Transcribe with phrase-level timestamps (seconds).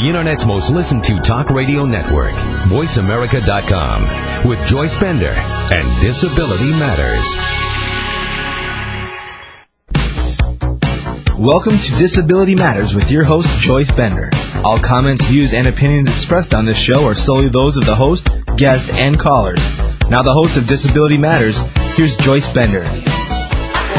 [0.00, 2.32] the Internet's most listened to talk radio network,
[2.70, 7.36] VoiceAmerica.com, with Joyce Bender and Disability Matters.
[11.38, 14.30] Welcome to Disability Matters with your host, Joyce Bender.
[14.64, 18.26] All comments, views, and opinions expressed on this show are solely those of the host,
[18.56, 19.60] guest, and callers.
[20.08, 21.60] Now, the host of Disability Matters,
[21.94, 22.80] here's Joyce Bender.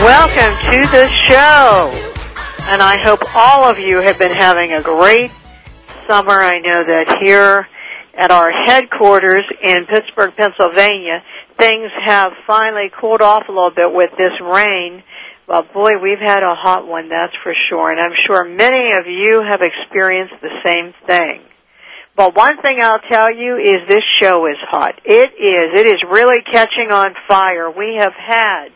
[0.01, 1.91] Welcome to the show.
[2.63, 5.29] And I hope all of you have been having a great
[6.11, 6.41] summer.
[6.41, 7.67] I know that here
[8.19, 11.23] at our headquarters in Pittsburgh, Pennsylvania,
[11.57, 15.03] things have finally cooled off a little bit with this rain.
[15.47, 17.91] Well, boy, we've had a hot one, that's for sure.
[17.91, 21.43] And I'm sure many of you have experienced the same thing.
[22.15, 24.99] But one thing I'll tell you is this show is hot.
[25.05, 25.79] It is.
[25.79, 27.71] It is really catching on fire.
[27.71, 28.67] We have had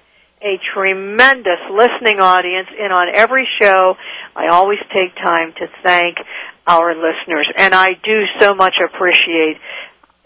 [0.42, 3.96] a tremendous listening audience and on every show
[4.36, 6.18] I always take time to thank
[6.68, 9.58] our listeners and I do so much appreciate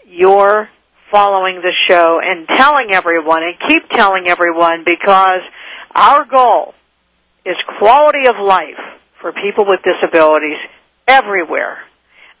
[0.06, 0.68] your
[1.10, 5.40] following the show and telling everyone and keep telling everyone because
[5.94, 6.74] our goal
[7.44, 8.78] is quality of life
[9.20, 10.58] for people with disabilities
[11.06, 11.78] everywhere.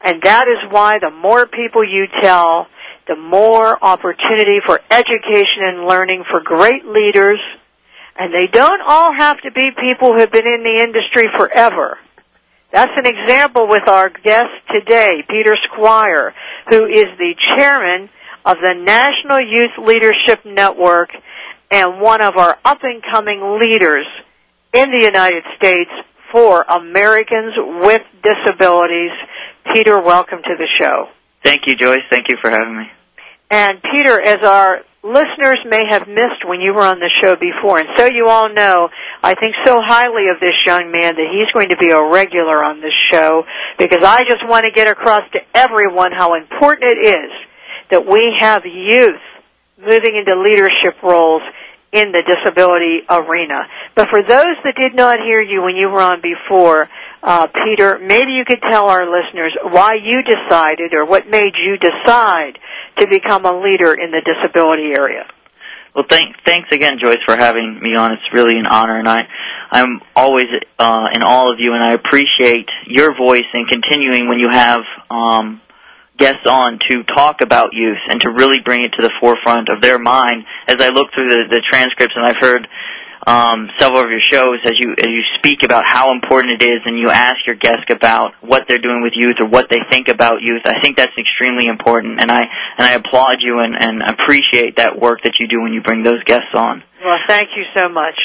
[0.00, 2.68] And that is why the more people you tell,
[3.06, 7.40] the more opportunity for education and learning for great leaders
[8.20, 11.98] and they don't all have to be people who have been in the industry forever.
[12.72, 16.34] That's an example with our guest today, Peter Squire,
[16.68, 18.08] who is the chairman
[18.44, 21.10] of the National Youth Leadership Network
[21.70, 24.06] and one of our up and coming leaders
[24.72, 25.90] in the United States
[26.32, 29.10] for Americans with disabilities.
[29.74, 31.08] Peter, welcome to the show.
[31.44, 32.02] Thank you, Joyce.
[32.10, 32.84] Thank you for having me.
[33.50, 37.78] And Peter, as our listeners may have missed when you were on the show before,
[37.78, 38.88] and so you all know,
[39.22, 42.64] I think so highly of this young man that he's going to be a regular
[42.64, 43.44] on this show
[43.78, 47.32] because I just want to get across to everyone how important it is
[47.90, 49.20] that we have youth
[49.78, 51.42] moving into leadership roles
[51.92, 53.66] in the disability arena.
[53.96, 56.88] But for those that did not hear you when you were on before,
[57.22, 61.76] uh, Peter, maybe you could tell our listeners why you decided or what made you
[61.76, 62.58] decide
[62.98, 65.24] to become a leader in the disability area.
[65.94, 68.12] Well, thank, thanks again, Joyce, for having me on.
[68.12, 69.26] It's really an honor, and I,
[69.72, 70.46] I'm always
[70.78, 74.80] uh, in all of you, and I appreciate your voice and continuing when you have
[75.10, 75.60] um,
[76.16, 79.82] guests on to talk about youth and to really bring it to the forefront of
[79.82, 80.44] their mind.
[80.68, 82.68] As I look through the, the transcripts, and I've heard
[83.26, 86.80] um, several of your shows as you as you speak about how important it is,
[86.84, 90.08] and you ask your guests about what they're doing with youth or what they think
[90.08, 90.62] about youth.
[90.64, 94.98] I think that's extremely important, and I and I applaud you and, and appreciate that
[94.98, 96.82] work that you do when you bring those guests on.
[97.04, 98.18] Well, thank you so much.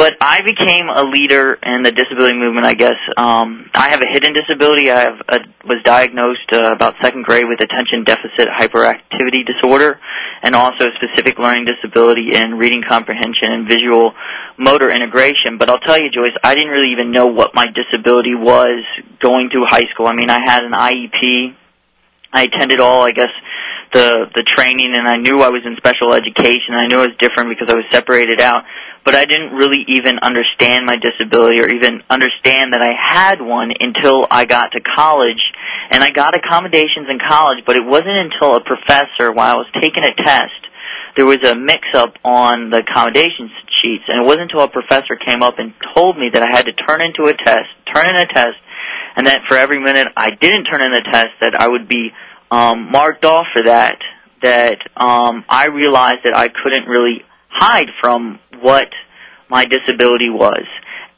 [0.00, 2.64] But I became a leader in the disability movement.
[2.64, 4.90] I guess um, I have a hidden disability.
[4.90, 5.38] I have a,
[5.68, 10.00] was diagnosed uh, about second grade with attention deficit hyperactivity disorder,
[10.42, 14.14] and also a specific learning disability in reading comprehension and visual
[14.56, 15.58] motor integration.
[15.58, 18.82] But I'll tell you, Joyce, I didn't really even know what my disability was
[19.20, 20.06] going through high school.
[20.06, 21.56] I mean, I had an IEP.
[22.32, 23.34] I attended all, I guess,
[23.92, 26.72] the the training, and I knew I was in special education.
[26.72, 28.64] I knew it was different because I was separated out
[29.10, 33.74] but I didn't really even understand my disability or even understand that I had one
[33.80, 35.42] until I got to college.
[35.90, 39.66] And I got accommodations in college, but it wasn't until a professor, while I was
[39.82, 40.62] taking a test,
[41.16, 43.50] there was a mix-up on the accommodations
[43.82, 46.66] sheets, and it wasn't until a professor came up and told me that I had
[46.66, 48.62] to turn into a test, turn in a test,
[49.16, 52.14] and that for every minute I didn't turn in the test, that I would be
[52.52, 53.98] um, marked off for that.
[54.42, 58.88] That um, I realized that I couldn't really hide from what
[59.48, 60.64] my disability was.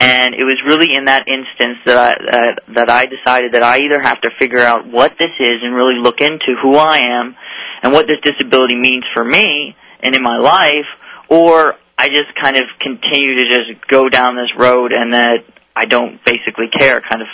[0.00, 3.78] And it was really in that instance that I that, that I decided that I
[3.86, 7.36] either have to figure out what this is and really look into who I am
[7.82, 10.90] and what this disability means for me and in my life,
[11.28, 15.44] or I just kind of continue to just go down this road and that
[15.76, 17.28] I don't basically care kind of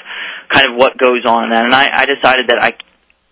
[0.51, 1.65] kind of what goes on that.
[1.65, 2.77] And I, I decided that I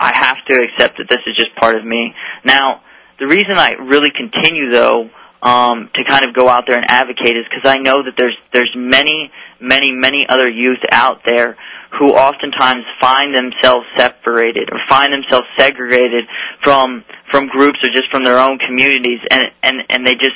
[0.00, 2.14] I have to accept that this is just part of me.
[2.44, 2.80] Now,
[3.18, 5.10] the reason I really continue though
[5.46, 8.36] um, to kind of go out there and advocate is because I know that there's
[8.52, 11.56] there's many many many other youth out there
[11.98, 16.24] who oftentimes find themselves separated or find themselves segregated
[16.64, 20.34] from from groups or just from their own communities and and and they just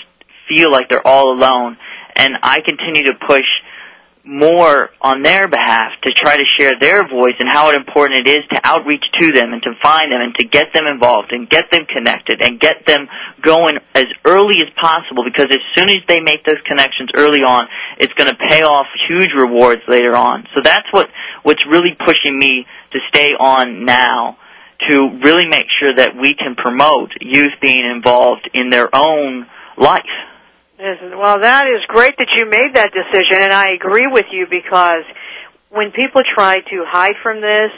[0.48, 1.76] feel like they're all alone.
[2.14, 3.46] And I continue to push
[4.24, 8.40] more on their behalf to try to share their voice and how important it is
[8.52, 11.70] to outreach to them and to find them and to get them involved and get
[11.70, 13.08] them connected and get them
[13.42, 17.66] going as early as possible because as soon as they make those connections early on,
[17.98, 20.46] it's going to pay off huge rewards later on.
[20.54, 21.08] So that's what
[21.42, 24.36] what's really pushing me to stay on now
[24.88, 29.46] to really make sure that we can promote youth being involved in their own
[29.76, 30.04] life.
[30.80, 35.04] Well, that is great that you made that decision, and I agree with you because
[35.68, 37.70] when people try to hide from this,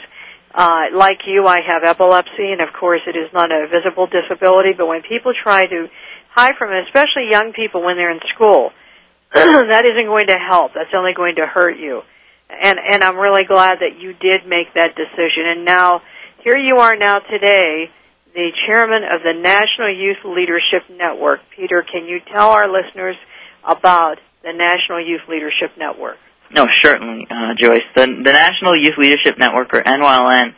[0.55, 4.71] uh, like you, I have epilepsy, and of course, it is not a visible disability.
[4.77, 5.87] But when people try to
[6.31, 8.71] hide from it, especially young people when they're in school,
[9.33, 10.71] that isn't going to help.
[10.73, 12.01] That's only going to hurt you.
[12.49, 15.43] And and I'm really glad that you did make that decision.
[15.43, 16.01] And now
[16.43, 17.89] here you are now today
[18.33, 21.41] the chairman of the National Youth Leadership Network.
[21.55, 23.15] Peter, can you tell our listeners
[23.63, 26.17] about the National Youth Leadership Network?
[26.51, 27.81] No, certainly, uh, Joyce.
[27.95, 30.53] The, the National Youth Leadership Network, or NYLN,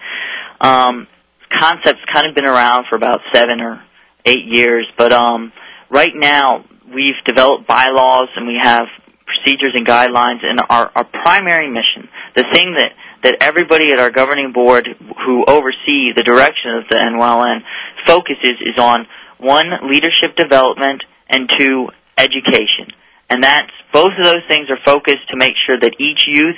[0.62, 1.08] um,
[1.58, 3.82] concept's kind of been around for about seven or
[4.26, 5.54] eight years, but um,
[5.90, 8.86] right now we've developed bylaws and we have
[9.26, 12.92] procedures and guidelines, and our, our primary mission, the thing that
[13.26, 14.88] that everybody at our governing board
[15.26, 17.66] who oversee the direction of the NYLN
[18.06, 19.08] focuses is on
[19.40, 22.94] one, leadership development, and two, education.
[23.28, 26.56] And that's, both of those things are focused to make sure that each youth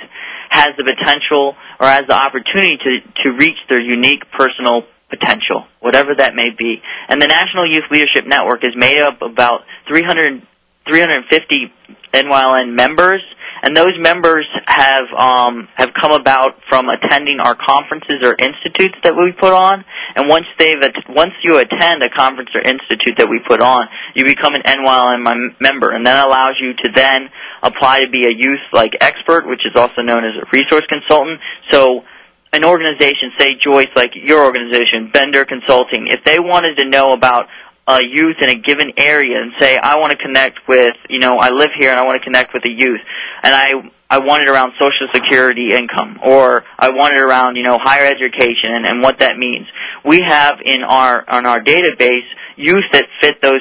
[0.50, 6.14] has the potential or has the opportunity to, to reach their unique personal potential, whatever
[6.18, 6.82] that may be.
[7.08, 10.44] And the National Youth Leadership Network is made up of about 300,
[10.86, 11.72] 350
[12.12, 13.24] NYLN members
[13.62, 19.14] and those members have um, have come about from attending our conferences or institutes that
[19.16, 19.84] we put on.
[20.16, 20.76] And once they've
[21.08, 23.82] once you attend a conference or institute that we put on,
[24.14, 27.28] you become an NYLN member, and that allows you to then
[27.62, 31.40] apply to be a youth like expert, which is also known as a resource consultant.
[31.70, 32.04] So
[32.52, 37.46] an organization, say Joyce, like your organization, Bender Consulting, if they wanted to know about
[37.88, 41.36] a youth in a given area and say, I want to connect with, you know,
[41.40, 43.00] I live here and I want to connect with a youth,
[43.42, 43.72] and I
[44.10, 48.06] I want it around Social Security income, or I want it around, you know, higher
[48.06, 49.66] education and, and what that means.
[50.04, 53.60] We have in our on our database youth that fit those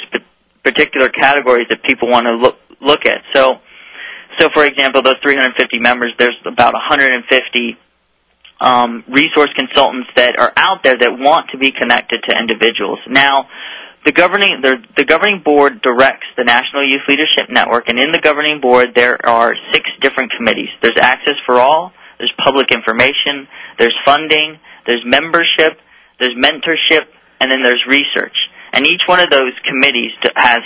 [0.64, 3.24] particular categories that people want to look look at.
[3.34, 3.56] So,
[4.40, 7.78] so for example, those 350 members, there's about 150
[8.60, 13.00] um, resource consultants that are out there that want to be connected to individuals.
[13.08, 13.48] Now,
[14.08, 18.24] the governing the, the governing board directs the National Youth Leadership Network, and in the
[18.24, 20.72] governing board there are six different committees.
[20.82, 25.84] There's Access for All, there's Public Information, there's Funding, there's Membership,
[26.22, 27.04] there's Mentorship,
[27.42, 28.36] and then there's Research.
[28.72, 30.64] And each one of those committees has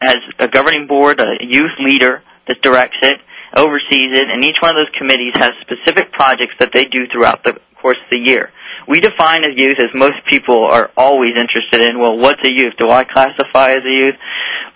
[0.00, 3.18] has a governing board, a youth leader that directs it,
[3.56, 7.42] oversees it, and each one of those committees has specific projects that they do throughout
[7.42, 8.50] the course of the year
[8.88, 12.74] we define a youth as most people are always interested in, well, what's a youth?
[12.78, 14.14] Do I classify as a youth?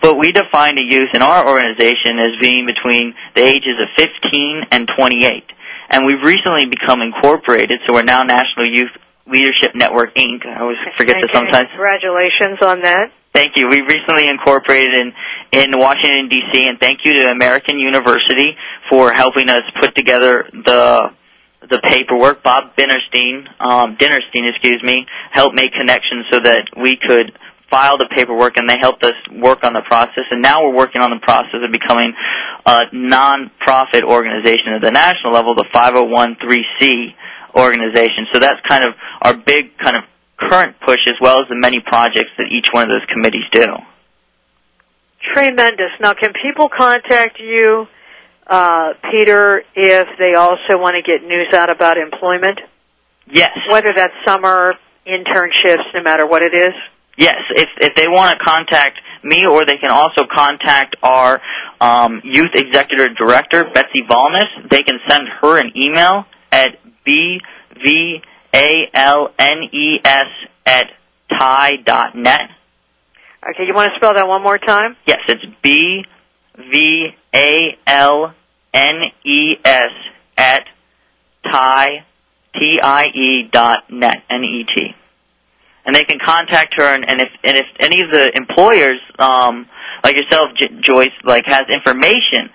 [0.01, 4.63] But we define a youth in our organization as being between the ages of 15
[4.71, 5.43] and 28.
[5.91, 8.91] And we've recently become incorporated, so we're now National Youth
[9.27, 10.45] Leadership Network, Inc.
[10.45, 11.67] I always forget Thank this sometimes.
[11.71, 13.11] Congratulations on that.
[13.33, 13.67] Thank you.
[13.67, 15.13] We recently incorporated in
[15.53, 16.67] in Washington D.C.
[16.67, 18.55] and thank you to American University
[18.89, 21.11] for helping us put together the
[21.61, 22.43] the paperwork.
[22.43, 27.31] Bob Dinerstein, um, Dinerstein, excuse me, helped make connections so that we could
[27.69, 30.25] file the paperwork, and they helped us work on the process.
[30.29, 32.13] And now we're working on the process of becoming
[32.65, 37.15] a non-profit organization at the national level, the 501c
[37.55, 38.27] organization.
[38.33, 38.91] So that's kind of
[39.21, 40.03] our big kind of
[40.37, 43.67] current push, as well as the many projects that each one of those committees do.
[45.33, 45.91] Tremendous.
[46.01, 47.87] Now, can people contact you?
[48.47, 52.59] Uh, Peter, if they also want to get news out about employment?
[53.31, 53.51] Yes.
[53.69, 54.73] Whether that's summer
[55.07, 56.73] internships, no matter what it is?
[57.17, 57.37] Yes.
[57.55, 61.41] If, if they want to contact me, or they can also contact our
[61.79, 64.69] um, youth executive director, Betsy Valnes.
[64.69, 68.21] They can send her an email at bvalnes
[70.65, 70.87] at
[71.29, 72.41] tie dot net.
[73.49, 74.95] Okay, you want to spell that one more time?
[75.07, 76.03] Yes, it's B
[76.57, 78.33] V A L
[78.73, 79.91] N E S
[80.37, 80.65] at
[81.43, 82.05] tie
[82.53, 84.95] T I E dot net N E T.
[85.85, 86.83] and they can contact her.
[86.83, 89.67] And, and if and if any of the employers, um,
[90.03, 92.49] like yourself, J- Joyce, like has information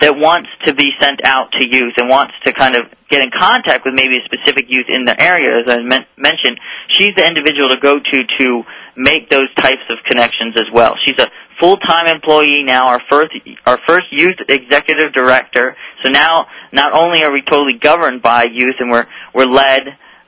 [0.00, 3.30] that wants to be sent out to youth and wants to kind of get in
[3.30, 6.58] contact with maybe a specific youth in the area, as I men- mentioned,
[6.88, 8.62] she's the individual to go to to
[8.96, 10.94] make those types of connections as well.
[11.04, 11.28] She's a
[11.60, 13.30] full-time employee now, our first
[13.66, 15.76] our first youth executive director.
[16.04, 19.82] So now, not only are we totally governed by youth and we're we're led,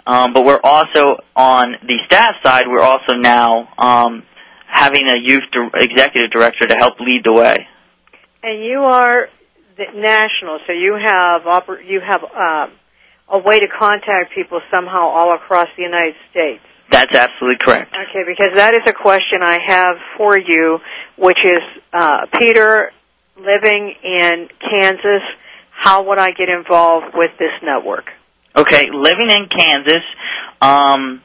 [0.06, 2.66] um, but we're also on the staff side.
[2.68, 4.22] We're also now um,
[4.66, 7.56] having a youth di- executive director to help lead the way.
[8.42, 9.28] And you are
[9.76, 12.76] the national, so you have oper- you have um,
[13.28, 16.62] a way to contact people somehow all across the United States.
[16.90, 17.94] That's absolutely correct.
[17.94, 20.78] Okay, because that is a question I have for you,
[21.16, 22.92] which is uh, Peter
[23.36, 25.22] living in Kansas.
[25.70, 28.04] How would I get involved with this network?
[28.56, 30.04] Okay, living in Kansas,
[30.60, 31.22] um,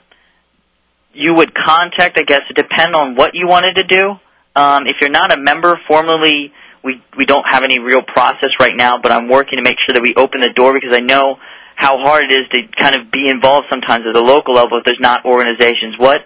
[1.13, 2.17] you would contact.
[2.17, 4.15] I guess it depend on what you wanted to do.
[4.55, 6.51] Um, if you're not a member formally,
[6.83, 8.98] we we don't have any real process right now.
[9.01, 11.38] But I'm working to make sure that we open the door because I know
[11.75, 14.86] how hard it is to kind of be involved sometimes at the local level if
[14.86, 15.95] there's not organizations.
[15.98, 16.19] What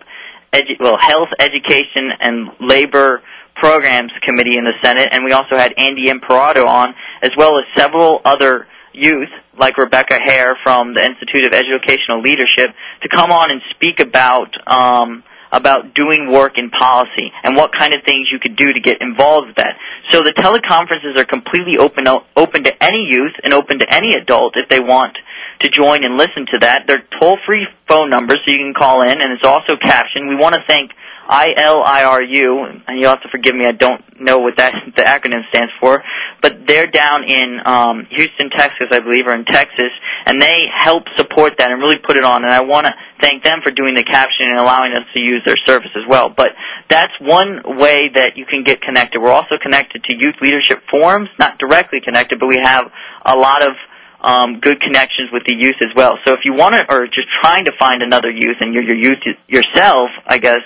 [0.52, 3.22] edu- well, health, education, and labor
[3.56, 7.64] programs committee in the Senate, and we also had Andy Imperato on, as well as
[7.76, 12.68] several other youth, like Rebecca Hare from the Institute of Educational Leadership,
[13.02, 15.24] to come on and speak about um,
[15.56, 19.02] about doing work in policy and what kind of things you could do to get
[19.02, 19.80] involved with that.
[20.12, 24.58] So the teleconferences are completely open open to any youth and open to any adult
[24.58, 25.18] if they want
[25.62, 26.84] to join and listen to that.
[26.88, 30.28] They're toll free phone numbers so you can call in and it's also captioned.
[30.28, 30.92] We want to thank
[31.30, 35.72] ILRU, and you'll have to forgive me, I don't know what that the acronym stands
[35.80, 36.04] for,
[36.42, 39.92] but they're down in um, Houston, Texas, I believe, or in Texas,
[40.26, 42.44] and they help support that and really put it on.
[42.44, 45.42] And I want to thank them for doing the captioning and allowing us to use
[45.46, 46.30] their service as well.
[46.30, 46.50] But
[46.90, 49.20] that's one way that you can get connected.
[49.20, 52.86] We're also connected to youth leadership forums, not directly connected, but we have
[53.26, 53.74] a lot of
[54.22, 56.18] um, good connections with the youth as well.
[56.26, 58.98] So if you want to, or just trying to find another youth and you're your
[58.98, 60.62] youth yourself, I guess,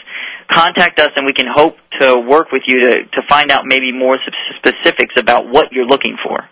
[0.52, 3.92] contact us and we can hope to work with you to, to find out maybe
[3.92, 4.18] more
[4.58, 6.50] specifics about what you're looking for.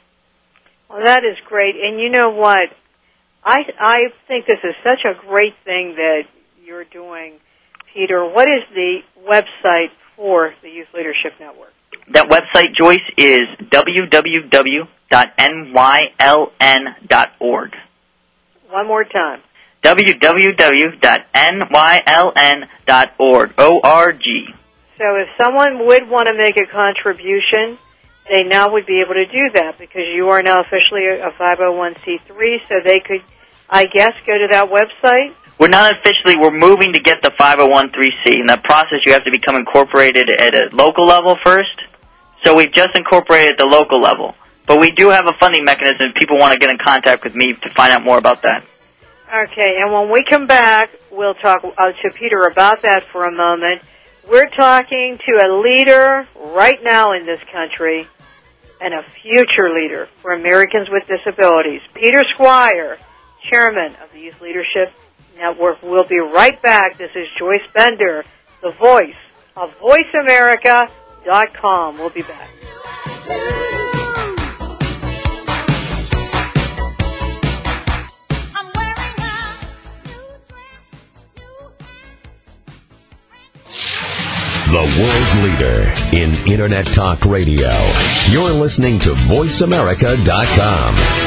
[0.90, 1.76] Well, that is great.
[1.76, 2.70] And you know what?
[3.44, 6.24] I, I think this is such a great thing that
[6.64, 7.40] you're doing,
[7.94, 8.26] Peter.
[8.26, 11.74] What is the website for the Youth Leadership Network?
[12.14, 14.88] That website, Joyce, is www.nyln.org.
[18.70, 19.42] One more time
[19.84, 20.98] www.nyln.org.
[23.58, 24.46] O-R-G.
[24.98, 27.78] So if someone would want to make a contribution,
[28.30, 32.60] they now would be able to do that because you are now officially a 501c3,
[32.68, 33.22] so they could,
[33.70, 35.34] I guess, go to that website.
[35.60, 38.40] We're not officially, we're moving to get the 501c.
[38.40, 41.82] In that process, you have to become incorporated at a local level first.
[42.44, 44.36] So we've just incorporated at the local level.
[44.68, 47.34] But we do have a funding mechanism if people want to get in contact with
[47.34, 48.64] me to find out more about that.
[49.28, 53.32] Okay, and when we come back, we'll talk uh, to Peter about that for a
[53.32, 53.82] moment.
[54.26, 58.08] We're talking to a leader right now in this country
[58.80, 61.82] and a future leader for Americans with Disabilities.
[61.94, 63.00] Peter Squire,
[63.52, 64.94] Chairman of the Youth Leadership
[65.38, 65.84] Network.
[65.84, 66.98] We'll be right back.
[66.98, 68.24] This is Joyce Bender,
[68.62, 69.14] the voice
[69.58, 71.98] of VoiceAmerica.com.
[71.98, 72.50] We'll be back.
[84.68, 87.72] The world leader in Internet Talk Radio.
[88.30, 91.27] You're listening to VoiceAmerica.com.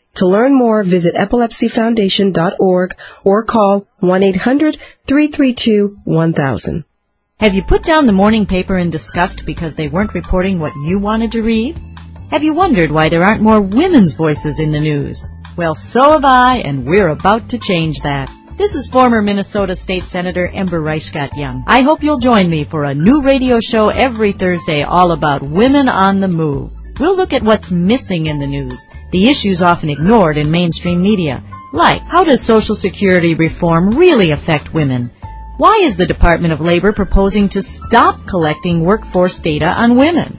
[0.15, 6.83] To learn more, visit epilepsyfoundation.org or call 1-800-332-1000.
[7.39, 10.99] Have you put down the morning paper in disgust because they weren't reporting what you
[10.99, 11.79] wanted to read?
[12.29, 15.27] Have you wondered why there aren't more women's voices in the news?
[15.57, 18.31] Well, so have I, and we're about to change that.
[18.57, 21.63] This is former Minnesota State Senator Ember Reichgott Junge.
[21.65, 25.89] I hope you'll join me for a new radio show every Thursday all about women
[25.89, 26.71] on the move.
[27.01, 31.43] We'll look at what's missing in the news, the issues often ignored in mainstream media,
[31.73, 35.09] like how does Social Security reform really affect women?
[35.57, 40.37] Why is the Department of Labor proposing to stop collecting workforce data on women?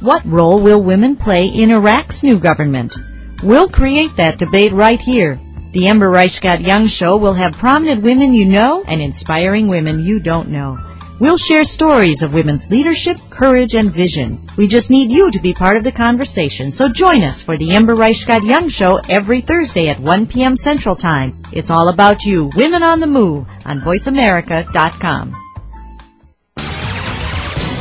[0.00, 2.98] What role will women play in Iraq's new government?
[3.42, 5.40] We'll create that debate right here.
[5.72, 10.20] The Ember Reichgott Junge Show will have prominent women you know and inspiring women you
[10.20, 10.76] don't know.
[11.20, 14.48] We'll share stories of women's leadership, courage, and vision.
[14.56, 17.70] We just need you to be part of the conversation, so join us for the
[17.72, 20.56] Ember Reichgott Junge Show every Thursday at 1 p.m.
[20.56, 21.40] Central Time.
[21.52, 25.36] It's all about you, Women on the Move, on VoiceAmerica.com.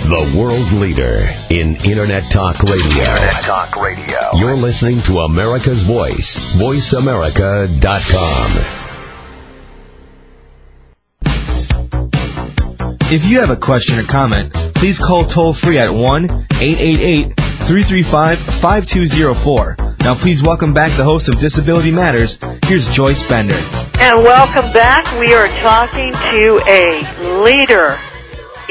[0.04, 2.84] The world leader in Internet Talk Radio.
[2.84, 4.36] Internet Talk Radio.
[4.36, 6.40] You're listening to America's Voice.
[6.40, 8.83] VoiceAmerica.com.
[13.14, 18.40] If you have a question or comment, please call toll free at 1 888 335
[18.40, 19.78] 5204.
[20.00, 22.40] Now, please welcome back the host of Disability Matters.
[22.66, 23.54] Here's Joyce Bender.
[24.00, 25.06] And welcome back.
[25.20, 28.00] We are talking to a leader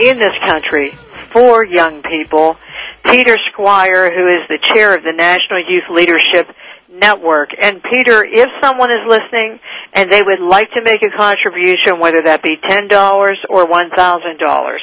[0.03, 0.91] in this country
[1.33, 2.57] for young people,
[3.05, 6.49] Peter Squire, who is the chair of the National Youth Leadership
[6.93, 7.51] Network.
[7.61, 9.59] And Peter, if someone is listening
[9.95, 12.91] and they would like to make a contribution, whether that be $10
[13.49, 14.79] or $1,000,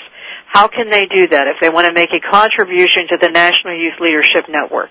[0.48, 3.78] how can they do that if they want to make a contribution to the National
[3.78, 4.90] Youth Leadership Network?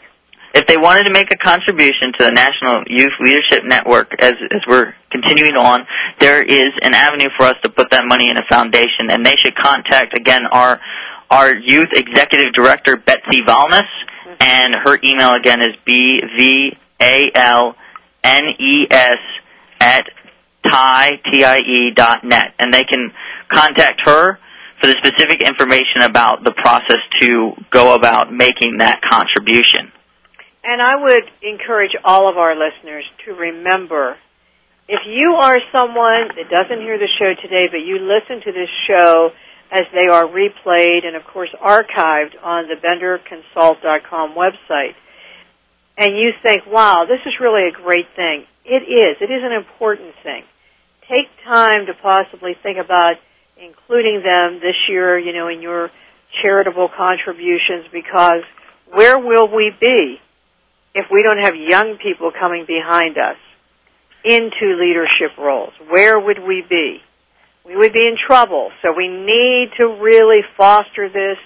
[0.54, 4.62] If they wanted to make a contribution to the National Youth Leadership Network as, as
[4.66, 5.86] we're continuing on,
[6.20, 9.36] there is an avenue for us to put that money in a foundation and they
[9.36, 10.80] should contact again our
[11.30, 14.34] our youth executive director Betsy Valnes mm-hmm.
[14.40, 16.22] and her email again is B
[17.00, 17.74] V A L
[18.24, 19.18] N E S
[19.80, 20.06] at
[20.64, 23.12] tie T I E dot net and they can
[23.52, 24.38] contact her
[24.80, 29.90] for the specific information about the process to go about making that contribution.
[30.62, 34.16] And I would encourage all of our listeners to remember
[34.88, 38.70] if you are someone that doesn't hear the show today, but you listen to this
[38.88, 39.30] show
[39.70, 44.94] as they are replayed and, of course, archived on the BenderConsult.com website,
[45.98, 48.46] and you think, wow, this is really a great thing.
[48.64, 49.16] It is.
[49.20, 50.44] It is an important thing.
[51.08, 53.16] Take time to possibly think about
[53.56, 55.90] including them this year, you know, in your
[56.40, 58.44] charitable contributions because
[58.92, 60.20] where will we be
[60.94, 63.36] if we don't have young people coming behind us
[64.24, 65.72] into leadership roles?
[65.88, 66.98] Where would we be?
[67.64, 68.70] We would be in trouble.
[68.82, 71.38] So we need to really foster this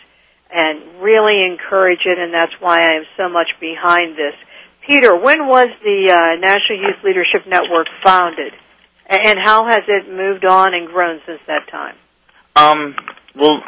[0.52, 4.34] and really encourage it, and that's why I am so much behind this.
[4.86, 8.52] Peter, when was the uh, National Youth Leadership Network founded?
[9.08, 11.96] And how has it moved on and grown since that time?
[12.56, 12.94] Um,
[13.34, 13.62] well,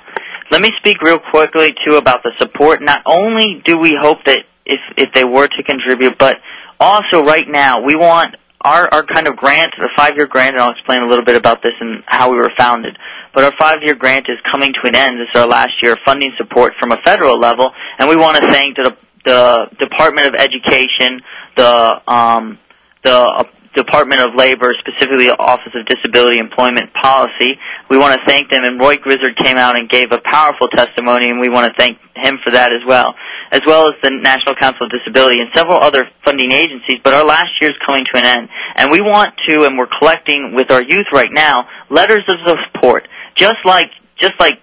[0.50, 2.80] let me speak real quickly too about the support.
[2.82, 6.36] Not only do we hope that if if they were to contribute, but
[6.80, 10.62] also right now we want our our kind of grant, the five year grant, and
[10.62, 12.96] I'll explain a little bit about this and how we were founded.
[13.34, 15.16] But our five year grant is coming to an end.
[15.20, 18.38] This is our last year of funding support from a federal level, and we want
[18.38, 18.96] to thank the
[19.26, 21.20] the Department of Education,
[21.56, 22.58] the um,
[23.04, 27.58] the uh, Department of Labor, specifically Office of Disability Employment Policy.
[27.90, 31.30] We want to thank them, and Roy Grizzard came out and gave a powerful testimony,
[31.30, 33.14] and we want to thank him for that as well,
[33.50, 36.98] as well as the National Council of Disability and several other funding agencies.
[37.02, 39.90] But our last year is coming to an end, and we want to, and we're
[39.98, 44.60] collecting with our youth right now, letters of support, just like just like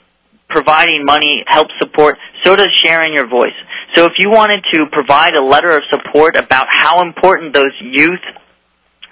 [0.49, 3.55] providing money helps support, so does sharing your voice.
[3.95, 8.19] So if you wanted to provide a letter of support about how important those youth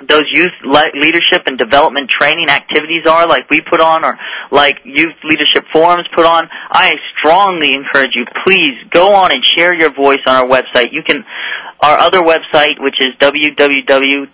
[0.07, 4.17] those youth le- leadership and development training activities are like we put on or
[4.51, 9.73] like youth leadership forums put on, I strongly encourage you, please go on and share
[9.73, 10.93] your voice on our website.
[10.93, 11.25] You can,
[11.81, 14.27] our other website, which is www.nyln.org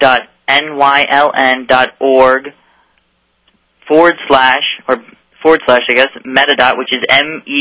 [3.88, 5.04] forward slash, or
[5.42, 7.58] forward slash, I guess, metadot, which is M-E-T-A-D-O-T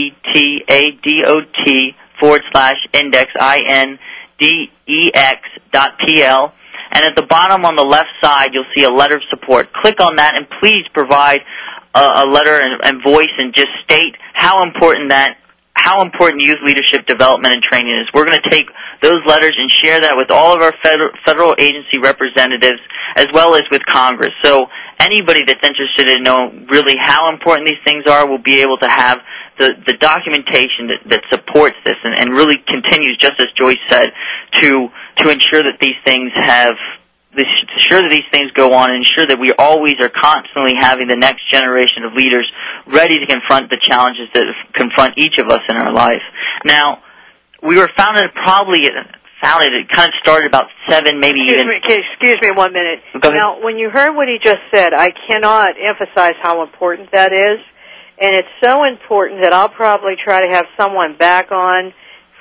[2.20, 3.98] forward slash index, I-N-D-E-X
[5.72, 6.52] dot P-L
[6.94, 9.72] and at the bottom on the left side, you'll see a letter of support.
[9.72, 11.40] Click on that and please provide
[11.94, 15.38] a, a letter and, and voice and just state how important that
[15.84, 18.08] how important youth leadership development and training is.
[18.14, 18.64] We're going to take
[19.02, 22.80] those letters and share that with all of our federal, agency representatives
[23.16, 24.32] as well as with Congress.
[24.42, 24.64] So
[24.98, 28.88] anybody that's interested in knowing really how important these things are will be able to
[28.88, 29.20] have
[29.58, 34.08] the, the documentation that, that supports this and, and really continues, just as Joyce said,
[34.64, 36.74] to to ensure that these things have
[37.42, 41.16] ensure that these things go on and ensure that we always are constantly having the
[41.16, 42.46] next generation of leaders
[42.86, 46.22] ready to confront the challenges that confront each of us in our life.
[46.64, 47.02] Now,
[47.62, 48.88] we were founded probably
[49.42, 53.00] founded it kind of started about seven maybe excuse even me, excuse me one minute.
[53.22, 57.60] Now, when you heard what he just said, I cannot emphasize how important that is.
[58.16, 61.92] And it's so important that I'll probably try to have someone back on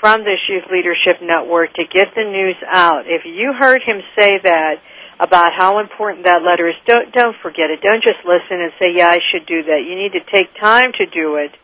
[0.04, 3.08] from this Youth Leadership Network to get the news out.
[3.08, 4.76] If you heard him say that
[5.18, 7.80] about how important that letter is, don't don't forget it.
[7.80, 10.92] Don't just listen and say, "Yeah, I should do that." You need to take time
[10.98, 11.56] to do it.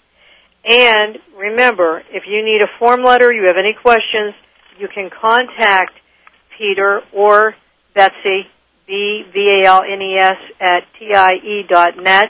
[0.64, 4.34] And remember, if you need a form letter, you have any questions,
[4.78, 6.00] you can contact
[6.58, 7.56] Peter or
[7.94, 8.48] Betsy,
[8.88, 12.30] B V A L N E S at T I E dot net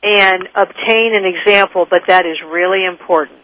[0.00, 3.40] and obtain an example, but that is really important.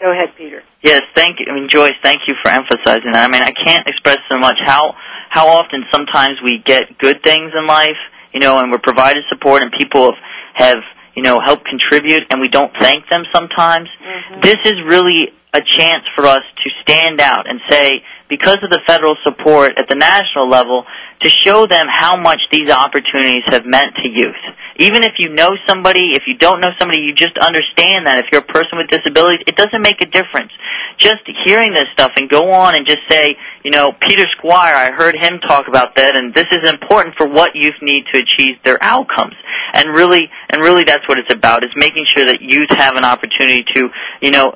[0.00, 0.62] Go ahead, Peter.
[0.82, 1.46] Yes, thank you.
[1.50, 3.28] I mean, Joyce, thank you for emphasizing that.
[3.28, 4.94] I mean, I can't express so much how
[5.28, 8.00] how often sometimes we get good things in life,
[8.32, 10.12] you know, and we're provided support, and people
[10.54, 10.82] have, have
[11.14, 13.88] you know helped contribute, and we don't thank them sometimes.
[14.00, 14.40] Mm-hmm.
[14.40, 18.80] This is really a chance for us to stand out and say, because of the
[18.86, 20.84] federal support at the national level,
[21.20, 24.42] to show them how much these opportunities have meant to youth.
[24.80, 28.32] Even if you know somebody, if you don't know somebody, you just understand that if
[28.32, 30.50] you're a person with disabilities, it doesn't make a difference.
[30.96, 34.90] Just hearing this stuff and go on and just say, you know, Peter Squire, I
[34.90, 38.56] heard him talk about that and this is important for what youth need to achieve
[38.64, 39.34] their outcomes.
[39.74, 43.04] And really, and really that's what it's about, is making sure that youth have an
[43.04, 43.88] opportunity to,
[44.22, 44.54] you know,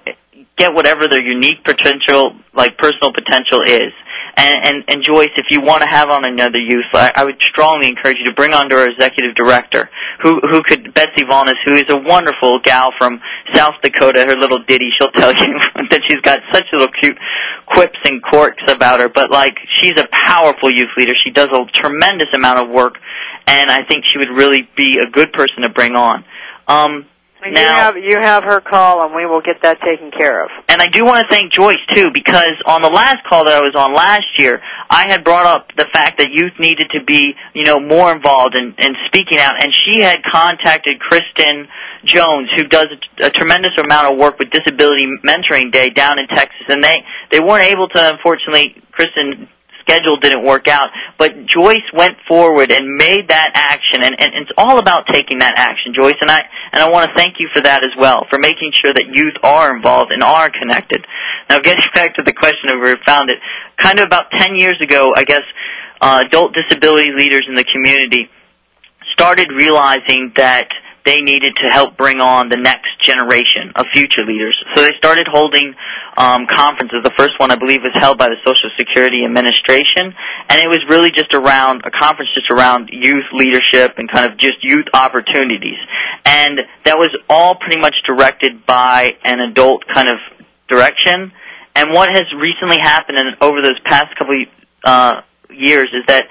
[0.56, 3.92] get whatever their unique potential, like personal potential is.
[4.36, 7.40] And, and, and Joyce, if you want to have on another youth, I, I would
[7.40, 9.88] strongly encourage you to bring on to our executive director,
[10.22, 13.20] who who could Betsy Valnes, who is a wonderful gal from
[13.54, 14.24] South Dakota.
[14.26, 15.58] Her little ditty, she'll tell you
[15.90, 17.16] that she's got such little cute
[17.66, 19.08] quips and quirks about her.
[19.08, 21.14] But like, she's a powerful youth leader.
[21.16, 22.96] She does a tremendous amount of work,
[23.46, 26.24] and I think she would really be a good person to bring on.
[26.66, 27.06] Um,
[27.46, 30.50] you now, have you have her call, and we will get that taken care of.
[30.68, 33.60] and I do want to thank Joyce too, because on the last call that I
[33.60, 37.34] was on last year, I had brought up the fact that youth needed to be,
[37.54, 41.68] you know, more involved in, in speaking out, and she had contacted Kristen
[42.04, 42.88] Jones, who does
[43.20, 47.04] a, a tremendous amount of work with Disability Mentoring Day down in Texas, and they
[47.30, 49.48] they weren't able to, unfortunately, Kristen
[49.80, 54.50] schedule didn't work out, but Joyce went forward and made that action, and, and it's
[54.56, 57.62] all about taking that action, Joyce, and I and I want to thank you for
[57.62, 61.06] that as well, for making sure that youth are involved and are connected.
[61.48, 63.38] Now, getting back to the question of where we found it,
[63.76, 65.44] kind of about 10 years ago, I guess,
[66.00, 68.28] uh, adult disability leaders in the community
[69.12, 70.68] started realizing that
[71.04, 74.56] they needed to help bring on the next generation of future leaders.
[74.74, 75.74] So they started holding
[76.16, 77.04] um, conferences.
[77.04, 80.14] The first one, I believe, was held by the Social Security Administration,
[80.48, 84.38] and it was really just around a conference just around youth leadership and kind of
[84.38, 85.76] just youth opportunities.
[86.24, 90.16] And that was all pretty much directed by an adult kind of
[90.68, 91.32] direction.
[91.76, 94.42] And what has recently happened in, over those past couple
[94.84, 96.26] uh, years is that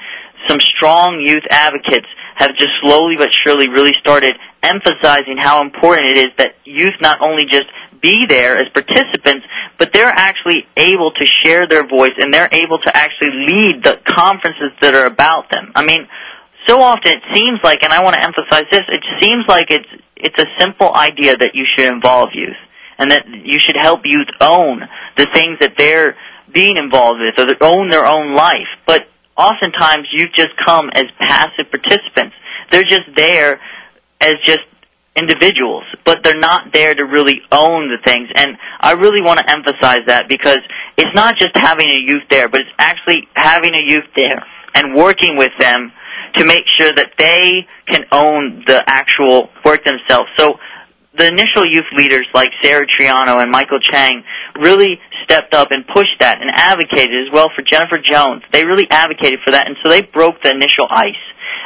[0.47, 6.17] some strong youth advocates have just slowly but surely really started emphasizing how important it
[6.17, 7.65] is that youth not only just
[8.01, 9.45] be there as participants,
[9.77, 13.99] but they're actually able to share their voice and they're able to actually lead the
[14.05, 15.71] conferences that are about them.
[15.75, 16.07] I mean,
[16.67, 19.89] so often it seems like, and I want to emphasize this, it seems like it's
[20.15, 22.55] it's a simple idea that you should involve youth
[22.97, 24.81] and that you should help youth own
[25.17, 26.15] the things that they're
[26.53, 28.71] being involved with or own their own life.
[28.85, 29.03] But
[29.37, 32.35] oftentimes youth just come as passive participants.
[32.71, 33.59] They're just there
[34.21, 34.61] as just
[35.15, 38.29] individuals, but they're not there to really own the things.
[38.35, 40.59] And I really want to emphasize that because
[40.97, 44.43] it's not just having a youth there, but it's actually having a youth there
[44.73, 45.91] and working with them
[46.35, 50.29] to make sure that they can own the actual work themselves.
[50.37, 50.57] So
[51.17, 54.23] the initial youth leaders like Sarah Triano and Michael Chang
[54.59, 58.41] really stepped up and pushed that and advocated as well for Jennifer Jones.
[58.51, 61.21] They really advocated for that, and so they broke the initial ice.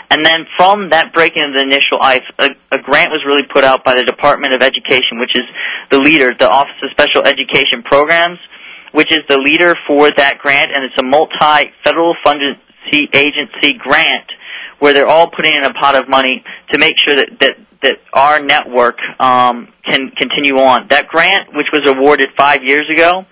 [0.10, 3.64] And then from that breaking of the initial ice, a, a grant was really put
[3.64, 5.44] out by the Department of Education, which is
[5.92, 8.40] the leader, the Office of Special Education Programs,
[8.92, 12.56] which is the leader for that grant, and it's a multi-federal funded
[13.14, 14.32] agency grant
[14.80, 17.98] where they're all putting in a pot of money to make sure that, that that
[18.14, 20.88] our network um, can continue on.
[20.90, 23.26] That grant, which was awarded five years ago,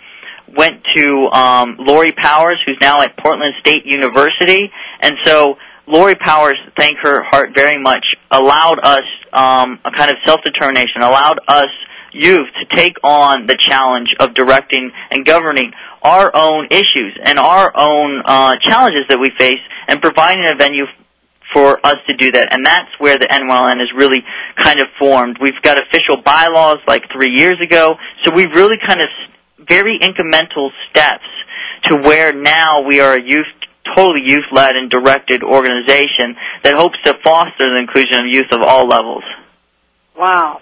[0.56, 5.56] went to um, Laurie Powers, who's now at Portland State University, and so
[5.88, 11.40] Laurie Powers, thank her heart very much, allowed us um, a kind of self-determination, allowed
[11.48, 11.70] us
[12.12, 17.72] youth to take on the challenge of directing and governing our own issues and our
[17.76, 20.86] own uh, challenges that we face and providing a venue
[21.56, 22.52] for us to do that.
[22.52, 24.26] And that's where the NYLN is really
[24.58, 25.38] kind of formed.
[25.40, 29.08] We've got official bylaws like three years ago, so we've really kind of
[29.66, 31.24] very incremental steps
[31.86, 33.48] to where now we are a youth
[33.96, 38.88] totally youth-led and directed organization that hopes to foster the inclusion of youth of all
[38.88, 39.24] levels.
[40.18, 40.60] Wow.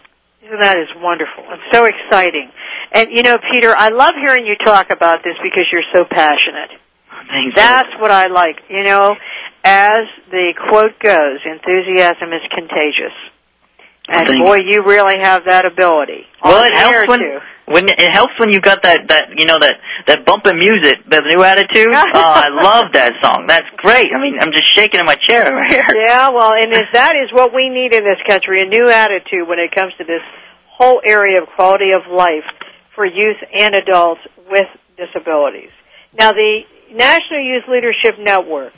[0.60, 2.52] That is wonderful and so exciting.
[2.92, 6.70] And you know, Peter, I love hearing you talk about this because you're so passionate.
[7.12, 7.56] Oh, Thanks.
[7.56, 8.58] That's what I like.
[8.70, 9.16] You know,
[9.64, 13.16] as the quote goes, enthusiasm is contagious.
[14.10, 16.28] And Thank boy, you really have that ability.
[16.44, 17.22] Well, it helps when
[17.66, 21.22] when it helps when you got that that you know that that bumping music, the
[21.22, 21.88] new attitude.
[21.94, 23.48] oh, I love that song.
[23.48, 24.12] That's great.
[24.12, 25.88] I mean, I'm just shaking in my chair over here.
[25.96, 29.48] Yeah, well, and if that is what we need in this country, a new attitude
[29.48, 30.22] when it comes to this
[30.68, 32.44] whole area of quality of life
[32.96, 34.20] for youth and adults
[34.52, 35.72] with disabilities.
[36.12, 38.74] Now, the National Youth Leadership Network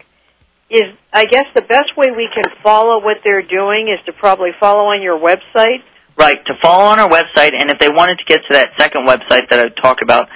[0.70, 4.50] is, I guess, the best way we can follow what they're doing is to probably
[4.60, 5.84] follow on your website.
[6.18, 9.04] Right, to follow on our website, and if they wanted to get to that second
[9.06, 10.30] website that I talked about,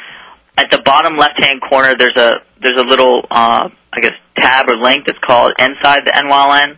[0.57, 4.75] at the bottom left-hand corner, there's a there's a little, uh, I guess, tab or
[4.75, 6.77] link that's called Inside the NYLN,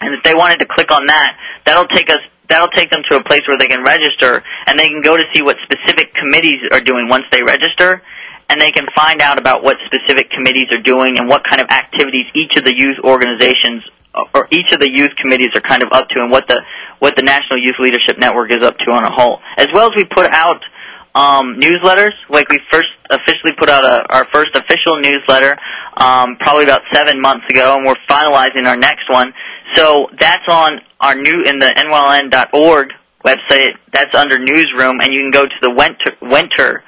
[0.00, 3.16] and if they wanted to click on that, that'll take us that'll take them to
[3.16, 6.58] a place where they can register, and they can go to see what specific committees
[6.72, 8.02] are doing once they register,
[8.48, 11.68] and they can find out about what specific committees are doing and what kind of
[11.68, 13.82] activities each of the youth organizations
[14.34, 16.62] or each of the youth committees are kind of up to and what the
[16.98, 19.40] what the National Youth Leadership Network is up to on a whole.
[19.58, 20.62] As well as we put out
[21.14, 25.56] um, newsletters, like we first officially put out a, our first official newsletter
[25.98, 29.32] um, probably about seven months ago, and we're finalizing our next one.
[29.74, 32.88] So that's on our new in the nyln.org
[33.24, 33.72] website.
[33.92, 36.84] That's under newsroom, and you can go to the winter winter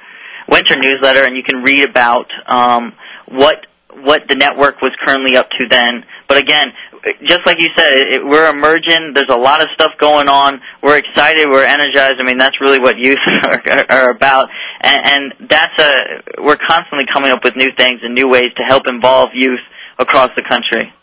[0.49, 2.93] winter newsletter, and you can read about um,
[3.27, 3.65] what
[4.01, 6.05] what the network was currently up to then.
[6.27, 6.67] But again,
[7.25, 9.13] just like you said, it, we're emerging.
[9.15, 10.61] There's a lot of stuff going on.
[10.81, 11.49] We're excited.
[11.49, 12.15] We're energized.
[12.19, 14.49] I mean, that's really what youth are, are about.
[14.81, 18.63] And, and that's a we're constantly coming up with new things and new ways to
[18.63, 19.59] help involve youth
[19.97, 20.93] across the country.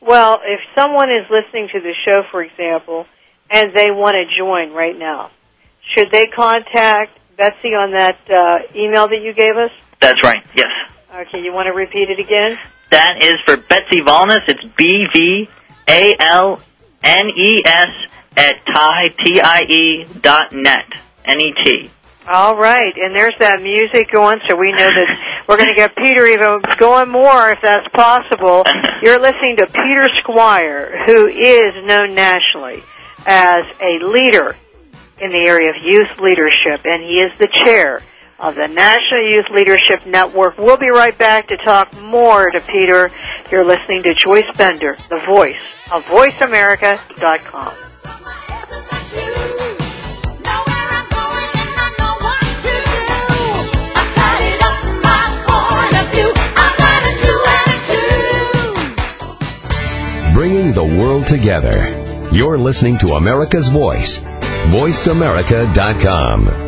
[0.00, 3.06] Well, if someone is listening to the show, for example,
[3.50, 5.30] and they want to join right now,
[5.96, 9.70] should they contact Betsy on that uh, email that you gave us?
[10.00, 10.44] That's right.
[10.56, 10.66] Yes.
[11.14, 12.58] Okay, you want to repeat it again?
[12.90, 14.40] That is for Betsy Valnes.
[14.48, 15.48] It's B V
[15.88, 16.60] A L
[17.04, 17.88] N E S
[18.36, 20.84] at tie T I E dot net.
[21.24, 21.90] N E T.
[22.26, 25.94] All right, and there's that music going, so we know that we're going to get
[25.96, 28.64] Peter even going more if that's possible.
[29.02, 32.82] You're listening to Peter Squire, who is known nationally
[33.26, 34.56] as a leader
[35.20, 38.02] in the area of youth leadership, and he is the chair
[38.38, 40.58] of the National Youth Leadership Network.
[40.58, 43.10] We'll be right back to talk more to Peter.
[43.50, 45.56] You're listening to Joyce Bender, the voice
[45.90, 47.74] of VoiceAmerica.com.
[60.38, 62.28] bringing the world together.
[62.30, 64.22] You're listening to America's Voice,
[64.70, 66.67] voiceamerica.com.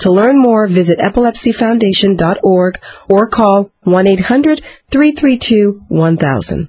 [0.00, 6.68] To learn more, visit epilepsyfoundation.org or call 1-800-332-1000.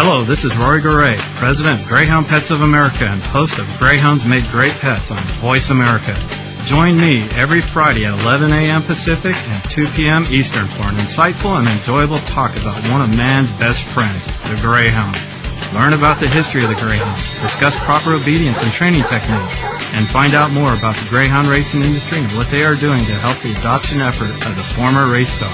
[0.00, 4.24] Hello, this is Rory Goree, President of Greyhound Pets of America and host of Greyhounds
[4.24, 6.16] Make Great Pets on Voice America.
[6.64, 8.82] Join me every Friday at 11 a.m.
[8.82, 10.24] Pacific and 2 p.m.
[10.30, 15.37] Eastern for an insightful and enjoyable talk about one of man's best friends, the Greyhound.
[15.74, 19.58] Learn about the history of the Greyhound, discuss proper obedience and training techniques,
[19.92, 23.14] and find out more about the Greyhound racing industry and what they are doing to
[23.14, 25.52] help the adoption effort of the former race star.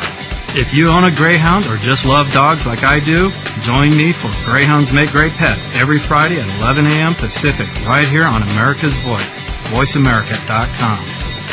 [0.56, 4.30] If you own a Greyhound or just love dogs like I do, join me for
[4.44, 7.14] Greyhounds Make Great Pets every Friday at 11 a.m.
[7.16, 9.34] Pacific right here on America's Voice,
[9.74, 11.43] voiceamerica.com.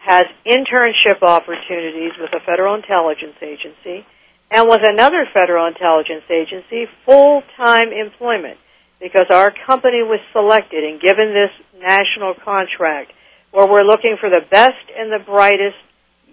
[0.06, 4.06] has internship opportunities with a federal intelligence agency
[4.54, 8.56] and with another federal intelligence agency full-time employment
[9.02, 11.50] because our company was selected and given this
[11.82, 13.10] national contract
[13.50, 15.76] where we're looking for the best and the brightest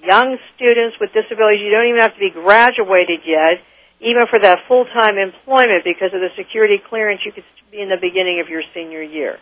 [0.05, 1.65] young students with disabilities.
[1.65, 3.57] You don't even have to be graduated yet,
[3.99, 7.97] even for that full-time employment because of the security clearance you could be in the
[7.99, 9.39] beginning of your senior year.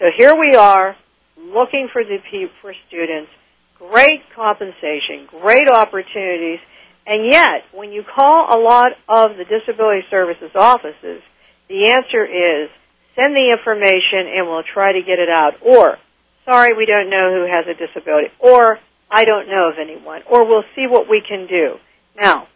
[0.00, 0.96] So here we are
[1.38, 2.18] looking for the
[2.60, 3.30] for students
[3.78, 6.58] great compensation, great opportunities,
[7.06, 11.22] and yet when you call a lot of the disability services offices,
[11.68, 12.70] the answer is
[13.16, 15.54] send the information and we'll try to get it out.
[15.64, 15.96] Or,
[16.44, 18.28] sorry, we don't know who has a disability.
[18.38, 18.78] Or,
[19.10, 20.22] I don't know of anyone.
[20.30, 21.76] Or we'll see what we can do.
[22.20, 22.46] Now,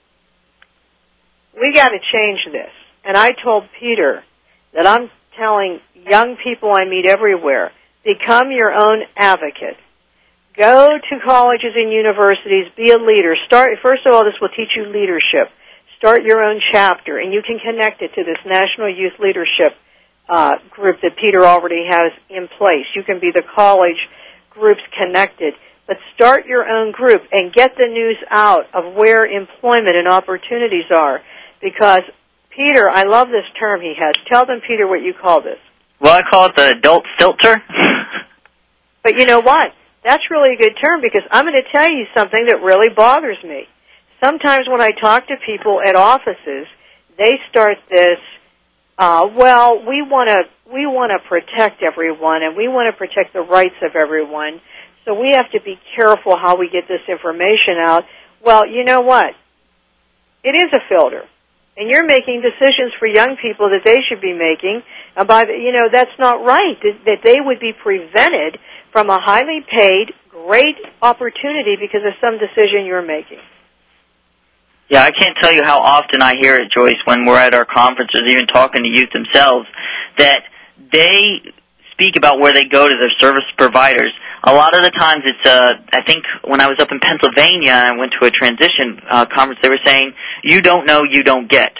[1.54, 2.70] we got to change this.
[3.04, 4.22] And I told Peter
[4.74, 7.72] that I'm telling young people I meet everywhere,
[8.04, 9.76] become your own advocate.
[10.56, 13.34] Go to colleges and universities, be a leader.
[13.46, 15.48] Start, first of all, this will teach you leadership.
[15.96, 19.72] Start your own chapter, and you can connect it to this National Youth Leadership
[20.28, 22.84] uh, group that Peter already has in place.
[22.94, 23.96] You can be the college
[24.50, 25.54] groups connected.
[25.86, 30.90] But start your own group and get the news out of where employment and opportunities
[30.94, 31.20] are.
[31.62, 32.02] Because,
[32.50, 34.14] Peter, I love this term he has.
[34.30, 35.58] Tell them, Peter, what you call this.
[36.00, 37.62] Well, I call it the adult filter.
[39.02, 39.72] But you know what?
[40.04, 43.38] That's really a good term because I'm going to tell you something that really bothers
[43.44, 43.66] me.
[44.22, 46.66] Sometimes when I talk to people at offices,
[47.18, 48.18] they start this,
[48.98, 53.34] uh, well, we want to we want to protect everyone and we want to protect
[53.34, 54.60] the rights of everyone.
[55.04, 58.04] So we have to be careful how we get this information out.
[58.42, 59.34] Well, you know what?
[60.42, 61.24] It is a filter.
[61.76, 64.82] And you're making decisions for young people that they should be making.
[65.16, 66.76] And by the, you know, that's not right.
[67.06, 68.58] That they would be prevented
[68.92, 73.38] from a highly paid, great opportunity because of some decision you're making.
[74.88, 77.64] Yeah, I can't tell you how often I hear it, Joyce, when we're at our
[77.64, 79.66] conferences, even talking to youth themselves,
[80.18, 80.42] that
[80.92, 81.40] they
[81.92, 84.10] speak about where they go to their service providers.
[84.44, 87.73] A lot of the times it's, uh, I think when I was up in Pennsylvania
[87.73, 90.12] and I went to a transition uh, conference, they were saying,
[90.42, 91.73] you don't know, you don't get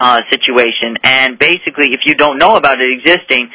[0.00, 0.96] uh, situation.
[1.04, 3.50] And basically, if you don't know about it existing,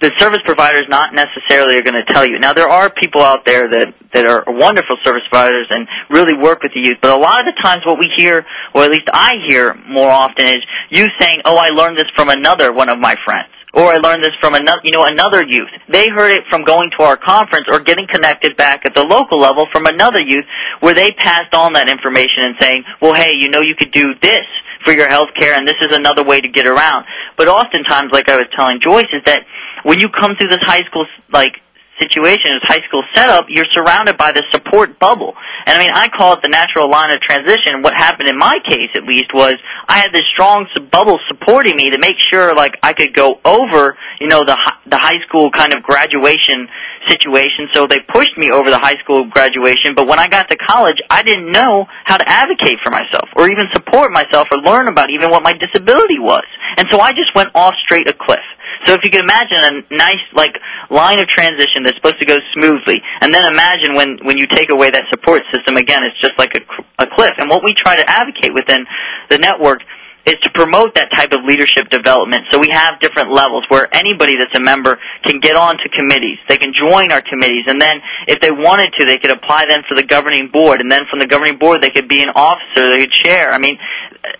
[0.00, 2.38] the service providers not necessarily are going to tell you.
[2.38, 6.62] Now there are people out there that that are wonderful service providers and really work
[6.62, 9.08] with the youth, but a lot of the times what we hear, or at least
[9.12, 10.58] I hear more often, is
[10.90, 14.22] you saying, "Oh, I learned this from another one of my friends." Or I learned
[14.22, 15.66] this from another, you know, another youth.
[15.88, 19.40] They heard it from going to our conference or getting connected back at the local
[19.40, 20.44] level from another youth
[20.78, 24.14] where they passed on that information and saying, well, hey, you know, you could do
[24.22, 24.46] this
[24.84, 27.04] for your health care and this is another way to get around.
[27.36, 29.42] But oftentimes, like I was telling Joyce, is that
[29.84, 31.60] when you come through this high school like
[32.00, 35.34] situation, this high school setup, you're surrounded by this support bubble.
[35.66, 37.82] And I mean, I call it the natural line of transition.
[37.82, 39.54] What happened in my case, at least, was
[39.88, 43.96] I had this strong bubble supporting me to make sure, like, I could go over,
[44.20, 44.56] you know, the
[44.86, 46.68] the high school kind of graduation
[47.06, 47.68] situation.
[47.72, 49.94] So they pushed me over the high school graduation.
[49.94, 53.50] But when I got to college, I didn't know how to advocate for myself, or
[53.50, 56.44] even support myself, or learn about even what my disability was.
[56.76, 58.44] And so I just went off straight a cliff.
[58.84, 60.56] So if you can imagine a nice like
[60.90, 64.70] line of transition that's supposed to go smoothly, and then imagine when when you take
[64.70, 67.34] away that support system again, it's just like a, a cliff.
[67.38, 68.84] And what we try to advocate within
[69.30, 69.80] the network
[70.26, 72.44] is to promote that type of leadership development.
[72.50, 76.38] So we have different levels where anybody that's a member can get onto committees.
[76.48, 79.82] They can join our committees, and then if they wanted to, they could apply then
[79.88, 82.88] for the governing board, and then from the governing board, they could be an officer,
[82.88, 83.50] they could chair.
[83.50, 83.76] I mean,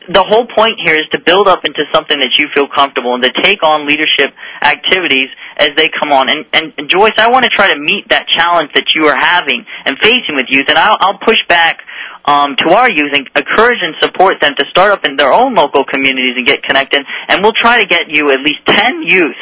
[0.09, 3.22] the whole point here is to build up into something that you feel comfortable and
[3.24, 4.32] to take on leadership
[4.62, 6.28] activities as they come on.
[6.28, 9.16] And, and, and Joyce, I want to try to meet that challenge that you are
[9.16, 11.80] having and facing with youth, and I'll, I'll push back
[12.25, 15.55] um, to our youth and encourage and support them to start up in their own
[15.55, 17.05] local communities and get connected.
[17.29, 19.37] And we'll try to get you at least 10 youth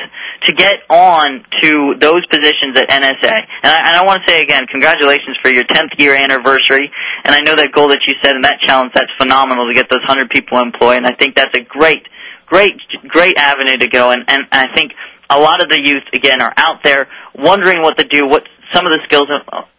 [0.44, 3.46] to get on to those positions at NSA.
[3.62, 6.90] And I, and I want to say again, congratulations for your 10th year anniversary.
[7.24, 9.88] And I know that goal that you set and that challenge, that's phenomenal to get
[9.88, 10.96] those 100 people employed.
[10.98, 12.06] And I think that's a great,
[12.46, 12.74] great,
[13.06, 14.10] great avenue to go.
[14.10, 14.92] And, and I think
[15.30, 18.86] a lot of the youth, again, are out there wondering what to do, what some
[18.86, 19.28] of the skills.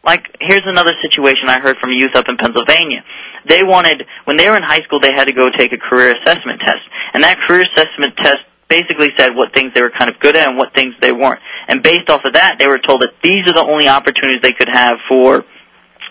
[0.04, 3.04] Like, here's another situation I heard from youth up in Pennsylvania.
[3.48, 6.16] They wanted, when they were in high school, they had to go take a career
[6.16, 6.84] assessment test.
[7.14, 8.40] And that career assessment test
[8.70, 11.40] basically said what things they were kind of good at and what things they weren't.
[11.68, 14.54] And based off of that, they were told that these are the only opportunities they
[14.54, 15.44] could have for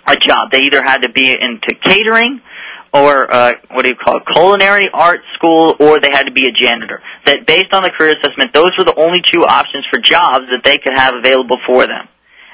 [0.07, 0.51] a job.
[0.53, 2.41] They either had to be into catering,
[2.93, 6.47] or uh, what do you call it, culinary arts school, or they had to be
[6.47, 7.01] a janitor.
[7.25, 10.63] That based on the career assessment, those were the only two options for jobs that
[10.65, 12.09] they could have available for them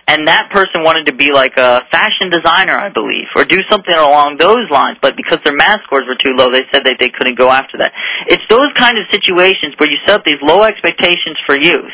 [0.09, 3.95] and that person wanted to be like a fashion designer, I believe, or do something
[3.95, 7.11] along those lines, but because their math scores were too low, they said that they
[7.11, 7.93] couldn't go after that.
[8.27, 11.93] It's those kind of situations where you set up these low expectations for youth,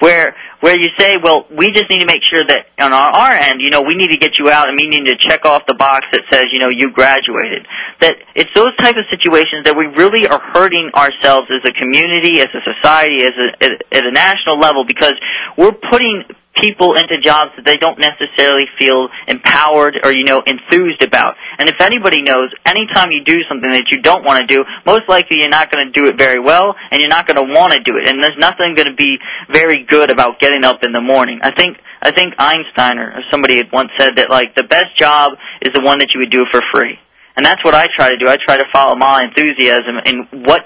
[0.00, 3.30] where where you say, well, we just need to make sure that on our, our
[3.30, 5.62] end, you know, we need to get you out and we need to check off
[5.68, 7.62] the box that says, you know, you graduated.
[8.00, 12.40] That it's those type of situations that we really are hurting ourselves as a community,
[12.40, 13.46] as a society, as a,
[13.94, 15.14] at a national level because
[15.56, 16.24] we're putting
[16.56, 21.36] people into jobs that they don't necessarily feel empowered or you know enthused about.
[21.58, 25.08] And if anybody knows, anytime you do something that you don't want to do, most
[25.08, 27.72] likely you're not going to do it very well, and you're not going to want
[27.72, 28.08] to do it.
[28.08, 29.18] And there's nothing going to be
[29.52, 31.40] very good about getting up in the morning.
[31.42, 35.32] I think I think Einstein or somebody had once said that like the best job
[35.62, 36.98] is the one that you would do for free.
[37.36, 38.28] And that's what I try to do.
[38.28, 40.64] I try to follow my enthusiasm in what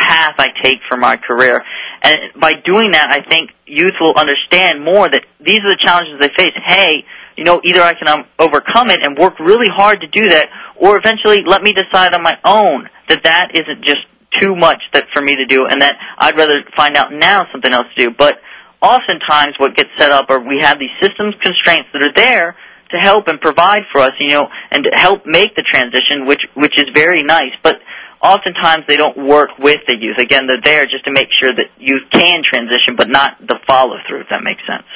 [0.00, 1.62] path I take for my career.
[2.02, 6.18] And by doing that, I think youth will understand more that these are the challenges
[6.20, 6.56] they face.
[6.64, 7.04] Hey,
[7.36, 10.48] you know, either I can um, overcome it and work really hard to do that,
[10.76, 14.04] or eventually let me decide on my own that that isn't just
[14.38, 17.72] too much that for me to do, and that I'd rather find out now something
[17.72, 18.14] else to do.
[18.16, 18.38] But
[18.82, 22.56] oftentimes, what gets set up are we have these systems constraints that are there
[22.90, 26.42] to help and provide for us, you know, and to help make the transition, which
[26.54, 27.54] which is very nice.
[27.62, 27.80] But
[28.22, 30.18] oftentimes they don't work with the youth.
[30.18, 33.96] Again, they're there just to make sure that youth can transition, but not the follow
[34.06, 34.22] through.
[34.22, 34.86] If that makes sense.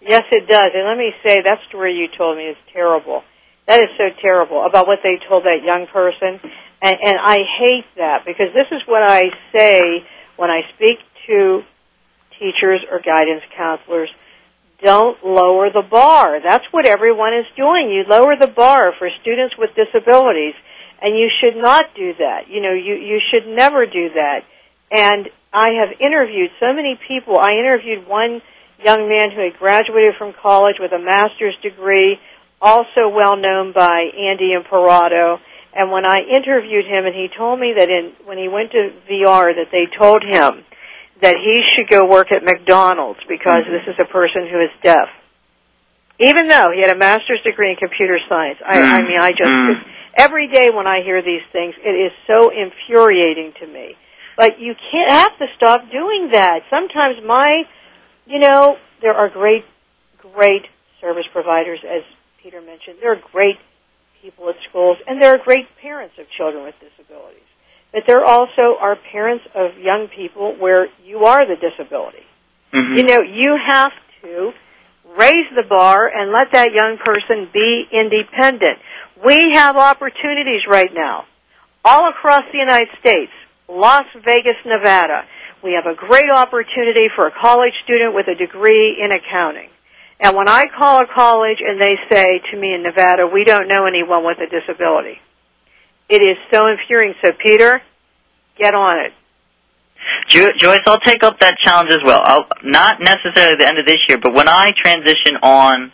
[0.00, 0.72] Yes, it does.
[0.74, 3.22] And let me say that story you told me is terrible.
[3.68, 6.40] That is so terrible about what they told that young person,
[6.82, 9.24] and, and I hate that because this is what I
[9.54, 10.02] say
[10.36, 11.62] when I speak to
[12.40, 14.08] teachers or guidance counselors.
[14.82, 16.40] Don't lower the bar.
[16.40, 17.92] That's what everyone is doing.
[17.92, 20.54] You lower the bar for students with disabilities
[21.00, 22.48] and you should not do that.
[22.48, 24.44] You know, you you should never do that.
[24.90, 27.38] And I have interviewed so many people.
[27.38, 28.42] I interviewed one
[28.84, 32.18] young man who had graduated from college with a master's degree,
[32.60, 35.38] also well known by Andy Imparato.
[35.72, 38.90] And when I interviewed him, and he told me that in when he went to
[39.08, 40.64] VR, that they told him
[41.22, 43.72] that he should go work at McDonald's because mm-hmm.
[43.72, 45.08] this is a person who is deaf.
[46.18, 48.96] Even though he had a master's degree in computer science, I, mm-hmm.
[48.96, 49.88] I mean, I just mm-hmm.
[50.16, 53.94] Every day when I hear these things, it is so infuriating to me.
[54.36, 56.60] But you can't have to stop doing that.
[56.70, 57.64] Sometimes my,
[58.26, 59.64] you know, there are great,
[60.18, 60.62] great
[61.00, 62.02] service providers, as
[62.42, 62.96] Peter mentioned.
[63.00, 63.56] There are great
[64.22, 67.44] people at schools, and there are great parents of children with disabilities.
[67.92, 72.24] But there also are parents of young people where you are the disability.
[72.72, 72.96] Mm-hmm.
[72.96, 73.92] You know, you have
[74.22, 74.52] to
[75.18, 78.78] raise the bar and let that young person be independent.
[79.24, 81.24] We have opportunities right now
[81.84, 83.32] all across the United States,
[83.68, 85.24] Las Vegas, Nevada.
[85.62, 89.68] We have a great opportunity for a college student with a degree in accounting.
[90.20, 93.68] And when I call a college and they say to me in Nevada, we don't
[93.68, 95.18] know anyone with a disability,
[96.08, 97.14] it is so infuriating.
[97.24, 97.80] So, Peter,
[98.58, 99.12] get on it.
[100.28, 102.22] Joyce, I'll take up that challenge as well.
[102.24, 105.92] I'll, not necessarily the end of this year, but when I transition on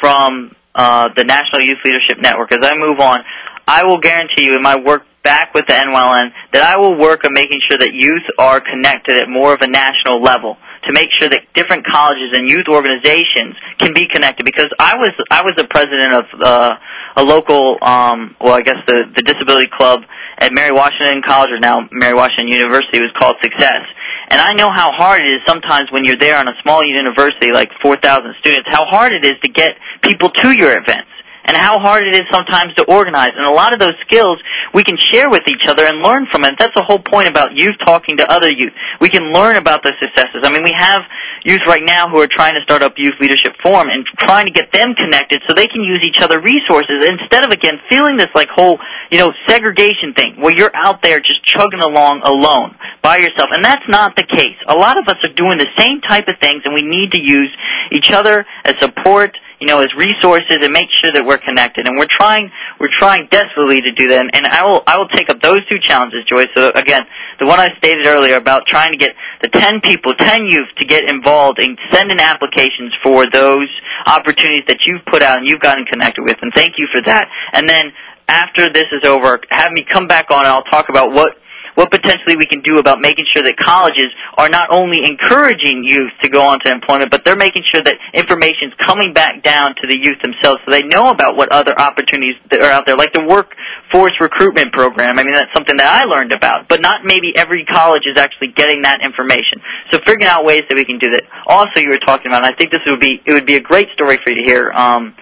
[0.00, 3.18] from uh, the National Youth Leadership Network, as I move on,
[3.66, 7.24] I will guarantee you in my work back with the NYLN that I will work
[7.24, 10.56] on making sure that youth are connected at more of a national level
[10.86, 14.44] to make sure that different colleges and youth organizations can be connected.
[14.44, 16.70] Because I was I was the president of uh,
[17.16, 20.02] a local, um, well, I guess the the disability club
[20.38, 23.86] at Mary Washington College, or now Mary Washington University, was called Success.
[24.30, 27.52] And I know how hard it is sometimes when you're there on a small university
[27.52, 31.13] like 4,000 students, how hard it is to get people to your events
[31.44, 33.32] and how hard it is sometimes to organize.
[33.36, 34.38] And a lot of those skills
[34.72, 36.54] we can share with each other and learn from it.
[36.58, 38.72] That's the whole point about youth talking to other youth.
[39.00, 40.42] We can learn about the successes.
[40.42, 41.02] I mean, we have
[41.44, 44.52] youth right now who are trying to start up Youth Leadership Forum and trying to
[44.52, 48.32] get them connected so they can use each other resources instead of, again, feeling this
[48.34, 48.78] like whole,
[49.10, 53.50] you know, segregation thing where you're out there just chugging along alone by yourself.
[53.52, 54.56] And that's not the case.
[54.66, 57.22] A lot of us are doing the same type of things and we need to
[57.22, 57.54] use
[57.92, 61.88] each other as support you know, as resources and make sure that we're connected.
[61.88, 64.28] And we're trying, we're trying desperately to do that.
[64.36, 66.52] And I will, I will take up those two challenges, Joyce.
[66.54, 67.00] So again,
[67.40, 70.84] the one I stated earlier about trying to get the 10 people, 10 youth to
[70.84, 73.72] get involved and send in applications for those
[74.04, 76.36] opportunities that you've put out and you've gotten connected with.
[76.42, 77.24] And thank you for that.
[77.54, 77.88] And then
[78.28, 81.40] after this is over, have me come back on and I'll talk about what
[81.74, 84.08] what potentially we can do about making sure that colleges
[84.38, 87.96] are not only encouraging youth to go on to employment, but they're making sure that
[88.14, 91.74] information is coming back down to the youth themselves so they know about what other
[91.78, 95.18] opportunities that are out there, like the workforce recruitment program.
[95.18, 98.54] I mean, that's something that I learned about, but not maybe every college is actually
[98.54, 99.60] getting that information.
[99.92, 101.22] So figuring out ways that we can do that.
[101.46, 103.62] Also, you were talking about, and I think this would be, it would be a
[103.62, 105.14] great story for you to hear, um,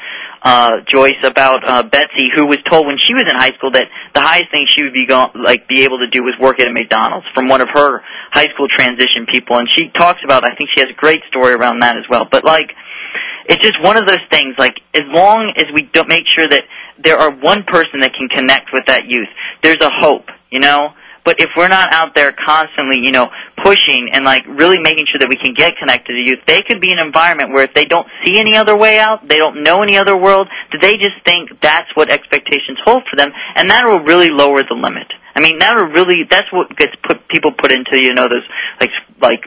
[0.45, 3.87] uh, Joyce about uh, Betsy, who was told when she was in high school that
[4.15, 6.69] the highest thing she would be go- like be able to do was work at
[6.69, 10.45] a McDonald's from one of her high school transition people, and she talks about.
[10.45, 12.27] I think she has a great story around that as well.
[12.31, 12.71] But like,
[13.47, 14.55] it's just one of those things.
[14.59, 16.65] Like, as long as we don't make sure that
[16.99, 19.29] there are one person that can connect with that youth,
[19.63, 20.27] there's a hope.
[20.51, 20.91] You know,
[21.25, 23.29] but if we're not out there constantly, you know,
[23.63, 26.81] pushing and like really making sure that we can get connected to youth, they could
[26.81, 29.83] be an environment where if they don't see any other way out, they don't know
[29.83, 30.49] any other world,
[30.81, 34.75] they just think that's what expectations hold for them, and that will really lower the
[34.75, 35.07] limit.
[35.35, 38.47] I mean, that will really that's what gets put people put into you know those
[38.81, 39.47] like like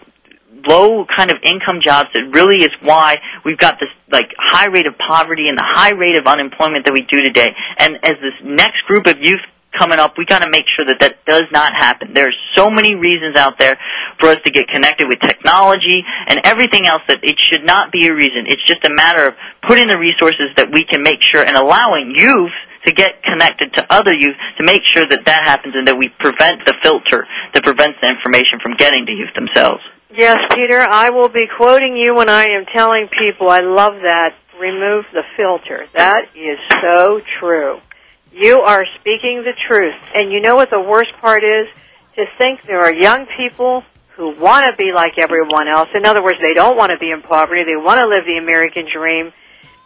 [0.68, 4.88] low kind of income jobs that really is why we've got this like high rate
[4.88, 7.50] of poverty and the high rate of unemployment that we do today.
[7.78, 9.42] And as this next group of youth
[9.78, 12.14] coming up, we got to make sure that that does not happen.
[12.14, 13.78] There's so many reasons out there
[14.20, 18.08] for us to get connected with technology and everything else that it should not be
[18.08, 18.46] a reason.
[18.48, 19.34] It's just a matter of
[19.68, 22.56] putting the resources that we can make sure and allowing youth
[22.86, 26.10] to get connected to other youth to make sure that that happens and that we
[26.20, 29.82] prevent the filter that prevents the information from getting to youth themselves.
[30.16, 34.36] Yes, Peter, I will be quoting you when I am telling people I love that.
[34.60, 35.88] Remove the filter.
[35.94, 37.80] That is so true.
[38.36, 39.96] You are speaking the truth.
[40.14, 41.68] And you know what the worst part is?
[42.16, 43.84] To think there are young people
[44.18, 45.88] who want to be like everyone else.
[45.96, 47.64] In other words, they don't want to be in poverty.
[47.64, 49.32] They want to live the American dream.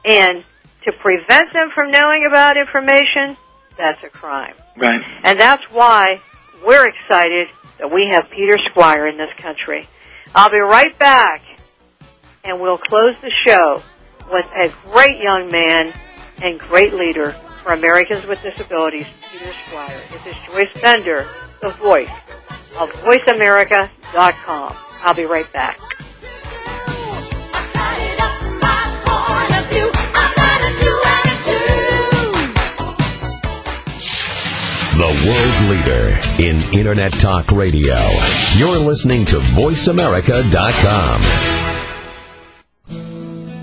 [0.03, 0.43] And
[0.85, 3.37] to prevent them from knowing about information,
[3.77, 4.55] that's a crime.
[4.75, 4.99] Right.
[5.23, 6.19] And that's why
[6.65, 9.87] we're excited that we have Peter Squire in this country.
[10.33, 11.43] I'll be right back
[12.43, 13.83] and we'll close the show
[14.31, 15.93] with a great young man
[16.41, 20.01] and great leader for Americans with Disabilities, Peter Squire.
[20.11, 21.27] This is Joyce Bender,
[21.61, 22.09] the voice
[22.77, 24.77] of voiceamerica.com.
[25.01, 25.79] I'll be right back.
[34.99, 38.09] The world leader in Internet Talk Radio.
[38.57, 41.58] You're listening to VoiceAmerica.com.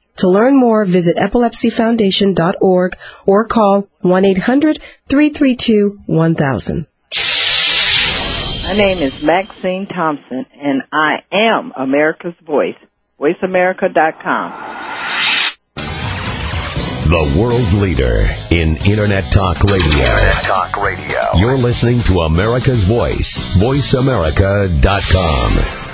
[0.17, 6.85] To learn more, visit epilepsyfoundation.org or call 1-800-332-1000.
[8.63, 12.75] My name is Maxine Thompson, and I am America's Voice.
[13.19, 14.51] VoiceAmerica.com.
[17.11, 19.85] The world leader in Internet Talk Radio.
[19.85, 21.35] Internet Talk Radio.
[21.35, 23.39] You're listening to America's Voice.
[23.55, 25.90] VoiceAmerica.com.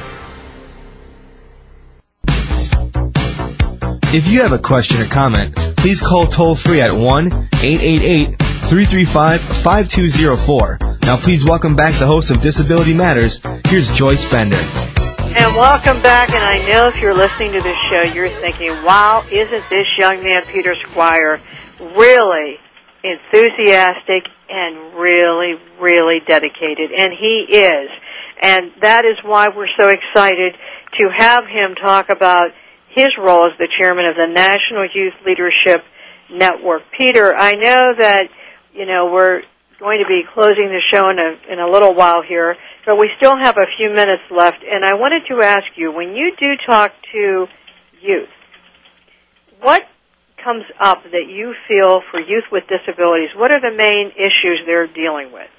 [4.14, 9.41] If you have a question or comment, please call toll free at 1 888 335
[9.41, 10.80] 5204.
[11.01, 13.41] Now, please welcome back the host of Disability Matters.
[13.66, 14.55] Here's Joyce Bender.
[14.55, 16.30] And welcome back.
[16.30, 20.24] And I know if you're listening to this show, you're thinking, wow, isn't this young
[20.24, 21.41] man, Peter Squire,
[21.78, 22.55] really
[23.03, 26.91] enthusiastic and really, really dedicated?
[26.97, 27.89] And he is.
[28.41, 30.55] And that is why we're so excited
[30.97, 32.51] to have him talk about
[32.98, 35.86] his role as the chairman of the National Youth Leadership
[36.34, 36.82] Network.
[36.98, 38.24] Peter, I know that,
[38.74, 39.41] you know, we're
[39.80, 42.56] going to be closing the show in a, in a little while here,
[42.88, 46.16] but we still have a few minutes left, and I wanted to ask you, when
[46.16, 47.45] you do talk to
[48.02, 48.34] youth,
[49.62, 49.84] what
[50.43, 53.30] comes up that you feel for youth with disabilities?
[53.36, 55.50] What are the main issues they're dealing with?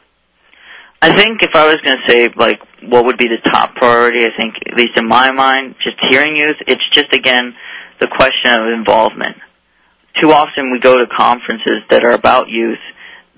[1.01, 4.25] I think if I was going to say like what would be the top priority,
[4.25, 7.55] I think at least in my mind, just hearing youth, it's just again
[8.01, 9.37] the question of involvement.
[10.21, 12.79] Too often we go to conferences that are about youth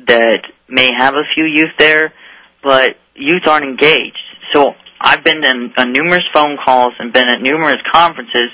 [0.08, 2.14] that may have a few youth there,
[2.62, 4.16] but youth aren't engaged.
[4.52, 8.50] So I've been in, on numerous phone calls and been at numerous conferences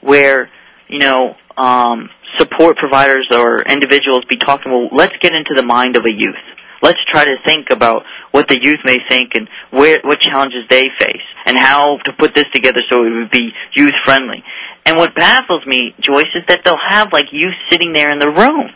[0.00, 0.48] where
[0.88, 4.70] you know um, support providers or individuals be talking.
[4.70, 6.53] Well, let's get into the mind of a youth
[6.84, 10.84] let's try to think about what the youth may think and where, what challenges they
[11.00, 14.44] face and how to put this together so it would be youth friendly.
[14.86, 18.30] And what baffles me, Joyce, is that they'll have like youth sitting there in the
[18.30, 18.68] room,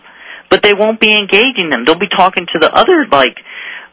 [0.50, 1.84] but they won't be engaging them.
[1.84, 3.36] They'll be talking to the other like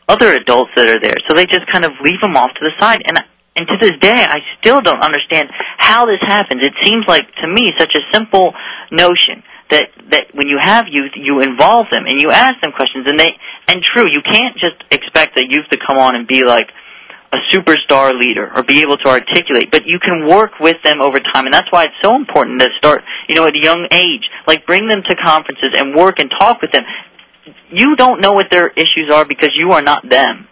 [0.08, 1.20] other adults that are there.
[1.28, 3.02] So they just kind of leave them off to the side.
[3.06, 3.20] And
[3.58, 6.64] and to this day, I still don't understand how this happens.
[6.64, 8.54] It seems like to me such a simple
[8.92, 13.06] notion that that when you have youth, you involve them and you ask them questions,
[13.08, 13.32] and they
[13.68, 16.70] and true, you can't just expect the youth to come on and be like
[17.34, 21.20] a superstar leader or be able to articulate, but you can work with them over
[21.20, 24.30] time, and that's why it's so important to start, you know, at a young age.
[24.48, 26.84] Like bring them to conferences and work and talk with them.
[27.70, 30.48] You don't know what their issues are because you are not them.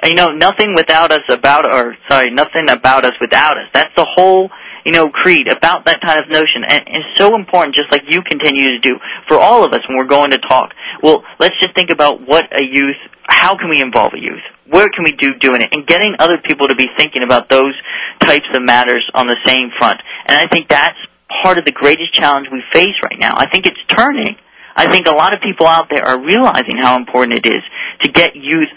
[0.00, 3.64] And, you know, nothing without us about, or sorry, nothing about us without us.
[3.74, 4.48] That's the whole
[4.84, 6.64] you know, creed, about that kind of notion.
[6.68, 8.98] And it's so important, just like you continue to do,
[9.28, 10.72] for all of us when we're going to talk.
[11.02, 14.42] Well, let's just think about what a youth, how can we involve a youth?
[14.70, 15.74] Where can we do doing it?
[15.74, 17.74] And getting other people to be thinking about those
[18.20, 20.00] types of matters on the same front.
[20.26, 20.98] And I think that's
[21.42, 23.34] part of the greatest challenge we face right now.
[23.36, 24.36] I think it's turning.
[24.76, 27.62] I think a lot of people out there are realizing how important it is
[28.00, 28.68] to get youth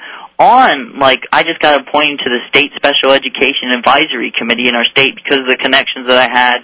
[0.41, 4.85] on, like, I just got appointed to the State Special Education Advisory Committee in our
[4.85, 6.57] state because of the connections that I had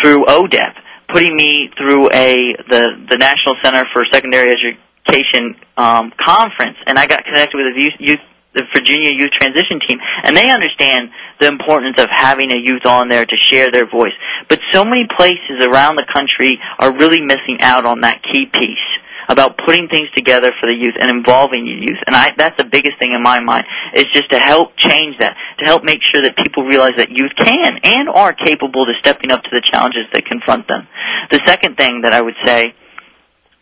[0.00, 0.74] through ODEP,
[1.12, 7.06] putting me through a the the National Center for Secondary Education um, conference, and I
[7.06, 8.20] got connected with a youth, youth
[8.54, 13.08] the Virginia Youth Transition Team, and they understand the importance of having a youth on
[13.08, 14.14] there to share their voice.
[14.48, 18.90] But so many places around the country are really missing out on that key piece
[19.28, 22.00] about putting things together for the youth and involving the youth.
[22.06, 25.36] And I, that's the biggest thing in my mind is just to help change that,
[25.58, 29.30] to help make sure that people realize that youth can and are capable to stepping
[29.30, 30.88] up to the challenges that confront them.
[31.30, 32.74] The second thing that I would say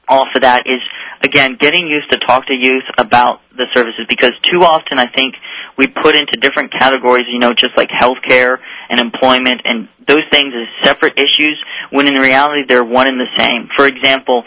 [0.08, 0.80] off of that is
[1.22, 5.34] again getting youth to talk to youth about the services because too often I think
[5.76, 8.56] we put into different categories, you know, just like healthcare
[8.88, 13.30] and employment and those things as separate issues when in reality they're one and the
[13.38, 13.68] same.
[13.76, 14.44] For example,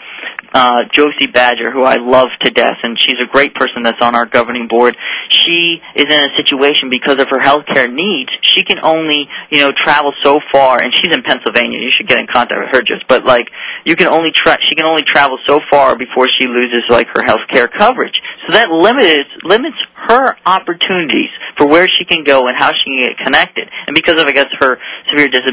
[0.54, 4.14] uh, Josie Badger, who I love to death, and she's a great person that's on
[4.14, 4.96] our governing board.
[5.30, 8.30] She is in a situation because of her health care needs.
[8.42, 11.78] She can only, you know, travel so far, and she's in Pennsylvania.
[11.80, 13.06] You should get in contact with her, just.
[13.08, 13.48] But like,
[13.84, 17.22] you can only tra- she can only travel so far before she loses like her
[17.24, 18.20] health care coverage.
[18.46, 19.76] So that limits limits
[20.08, 23.68] her opportunities for where she can go and how she can get connected.
[23.86, 25.51] And because of, I guess, her severe disability,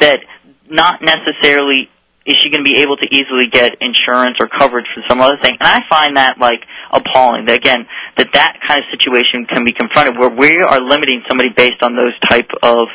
[0.00, 0.20] that
[0.68, 1.90] not necessarily
[2.26, 5.38] is she going to be able to easily get insurance or coverage for some other
[5.40, 5.56] thing?
[5.60, 6.58] And I find that like
[6.90, 7.46] appalling.
[7.46, 7.86] That again,
[8.18, 11.94] that that kind of situation can be confronted where we are limiting somebody based on
[11.94, 12.88] those type of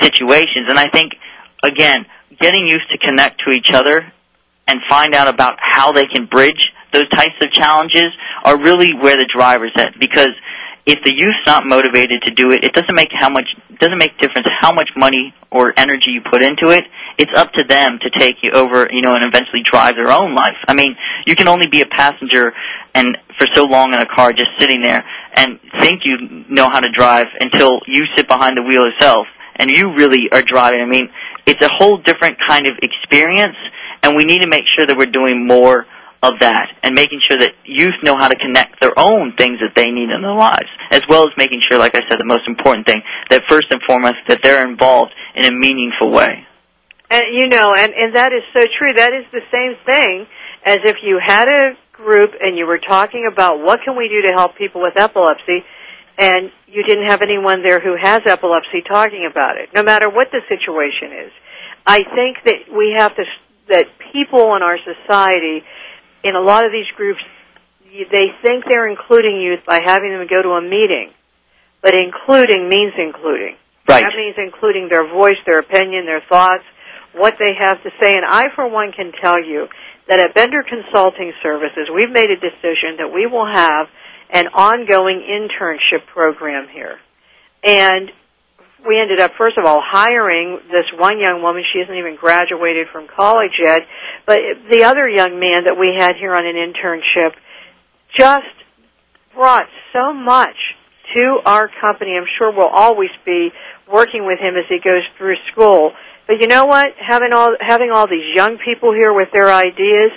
[0.00, 0.68] situations.
[0.68, 1.12] And I think
[1.62, 2.06] again,
[2.40, 4.10] getting used to connect to each other
[4.66, 8.08] and find out about how they can bridge those types of challenges
[8.44, 10.32] are really where the driver's at because
[10.86, 13.46] if the youth's not motivated to do it, it doesn't make how much
[13.80, 16.84] doesn't make difference how much money or energy you put into it.
[17.18, 20.34] It's up to them to take you over, you know, and eventually drive their own
[20.34, 20.56] life.
[20.68, 22.52] I mean, you can only be a passenger
[22.94, 25.04] and for so long in a car just sitting there
[25.34, 29.26] and think you know how to drive until you sit behind the wheel yourself
[29.56, 30.80] and you really are driving.
[30.80, 31.08] I mean,
[31.46, 33.56] it's a whole different kind of experience
[34.02, 35.86] and we need to make sure that we're doing more
[36.22, 39.72] of that and making sure that youth know how to connect their own things that
[39.74, 42.46] they need in their lives, as well as making sure, like I said, the most
[42.46, 43.00] important thing,
[43.30, 46.46] that first and foremost, that they're involved in a meaningful way.
[47.10, 48.92] And you know, and, and that is so true.
[48.94, 50.26] That is the same thing
[50.64, 54.28] as if you had a group and you were talking about what can we do
[54.28, 55.64] to help people with epilepsy
[56.18, 60.28] and you didn't have anyone there who has epilepsy talking about it, no matter what
[60.30, 61.32] the situation is.
[61.86, 63.24] I think that we have to,
[63.68, 65.64] that people in our society
[66.24, 67.20] in a lot of these groups,
[67.90, 71.10] they think they're including youth by having them go to a meeting,
[71.82, 73.56] but including means including.
[73.88, 74.04] Right.
[74.04, 76.62] That means including their voice, their opinion, their thoughts,
[77.12, 78.14] what they have to say.
[78.14, 79.66] And I, for one, can tell you
[80.08, 83.88] that at Bender Consulting Services, we've made a decision that we will have
[84.30, 86.98] an ongoing internship program here.
[87.64, 88.12] And
[88.86, 91.62] we ended up, first of all, hiring this one young woman.
[91.72, 93.80] She hasn't even graduated from college yet.
[94.26, 94.38] But
[94.70, 97.32] the other young man that we had here on an internship
[98.18, 98.56] just
[99.34, 100.56] brought so much
[101.14, 102.16] to our company.
[102.16, 103.50] I'm sure we'll always be
[103.92, 105.92] working with him as he goes through school.
[106.26, 106.88] But you know what?
[106.98, 110.12] Having all having all these young people here with their ideas,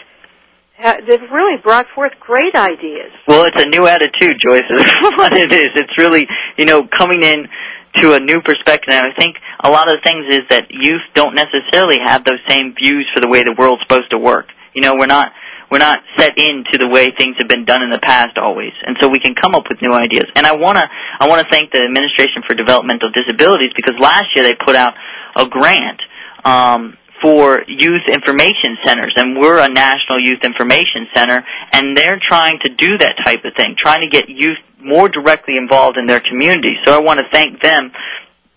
[0.78, 3.11] they've really brought forth great ideas.
[3.28, 4.64] Well, it's a new attitude, Joyce.
[4.70, 5.74] Is what it is.
[5.76, 7.47] It's really you know coming in
[7.95, 8.93] to a new perspective.
[8.93, 12.41] And I think a lot of the things is that youth don't necessarily have those
[12.47, 14.47] same views for the way the world's supposed to work.
[14.73, 15.31] You know, we're not
[15.71, 18.95] we're not set into the way things have been done in the past always, and
[18.99, 20.25] so we can come up with new ideas.
[20.35, 20.85] And I wanna
[21.19, 24.93] I wanna thank the Administration for Developmental Disabilities because last year they put out
[25.35, 26.01] a grant.
[26.45, 31.41] Um, for youth information centers and we're a national youth information center
[31.71, 35.55] and they're trying to do that type of thing trying to get youth more directly
[35.57, 36.75] involved in their community.
[36.86, 37.91] So I want to thank them.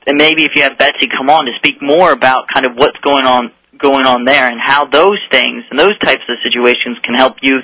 [0.07, 2.99] And maybe if you have Betsy come on to speak more about kind of what's
[2.99, 7.15] going on going on there and how those things and those types of situations can
[7.15, 7.59] help you,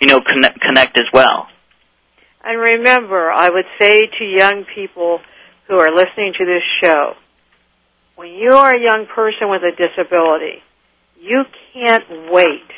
[0.00, 1.46] you know, connect, connect as well.
[2.44, 5.20] And remember, I would say to young people
[5.66, 7.14] who are listening to this show,
[8.16, 10.62] when you are a young person with a disability,
[11.18, 12.68] you can't wait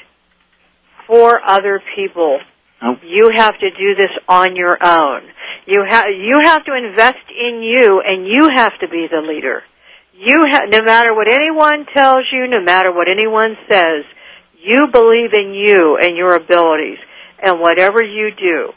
[1.06, 2.38] for other people
[2.82, 2.98] Nope.
[3.04, 5.22] You have to do this on your own.
[5.66, 9.62] You have you have to invest in you, and you have to be the leader.
[10.14, 14.04] You ha- no matter what anyone tells you, no matter what anyone says,
[14.62, 16.98] you believe in you and your abilities,
[17.42, 18.72] and whatever you do.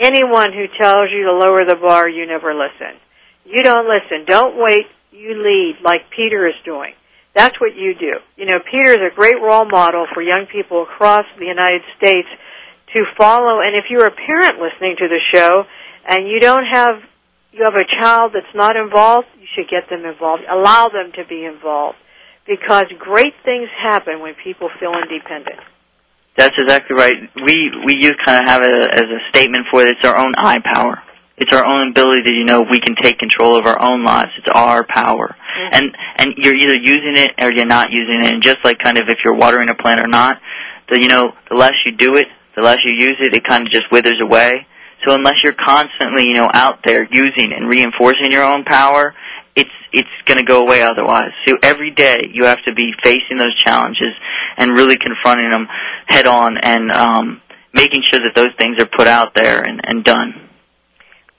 [0.00, 3.00] Anyone who tells you to lower the bar, you never listen.
[3.44, 4.24] You don't listen.
[4.26, 4.86] Don't wait.
[5.10, 6.92] You lead like Peter is doing.
[7.34, 8.18] That's what you do.
[8.36, 12.28] You know, Peter is a great role model for young people across the United States
[12.92, 13.60] to follow.
[13.60, 15.64] And if you're a parent listening to the show
[16.06, 17.02] and you don't have
[17.52, 20.42] you have a child that's not involved, you should get them involved.
[20.48, 21.96] Allow them to be involved
[22.46, 25.58] because great things happen when people feel independent.
[26.36, 27.16] That's exactly right.
[27.34, 29.96] We we use kind of have it as a statement for it.
[29.96, 31.02] It's our own eye power.
[31.40, 34.30] It's our own ability to, you know, we can take control of our own lives.
[34.38, 35.36] It's our power.
[35.38, 35.70] Mm-hmm.
[35.72, 38.34] And, and you're either using it or you're not using it.
[38.34, 40.36] And just like kind of if you're watering a plant or not,
[40.90, 42.26] the, you know, the less you do it,
[42.58, 44.66] the less you use it, it kind of just withers away.
[45.06, 49.14] So unless you're constantly, you know, out there using and reinforcing your own power,
[49.54, 51.30] it's it's going to go away otherwise.
[51.46, 54.12] So every day you have to be facing those challenges
[54.56, 55.68] and really confronting them
[56.06, 57.40] head on and um,
[57.72, 60.34] making sure that those things are put out there and, and done.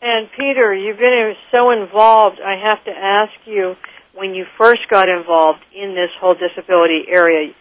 [0.02, 2.40] And Peter, you've been so involved.
[2.40, 3.76] I have to ask you,
[4.16, 7.52] when you first got involved in this whole disability area,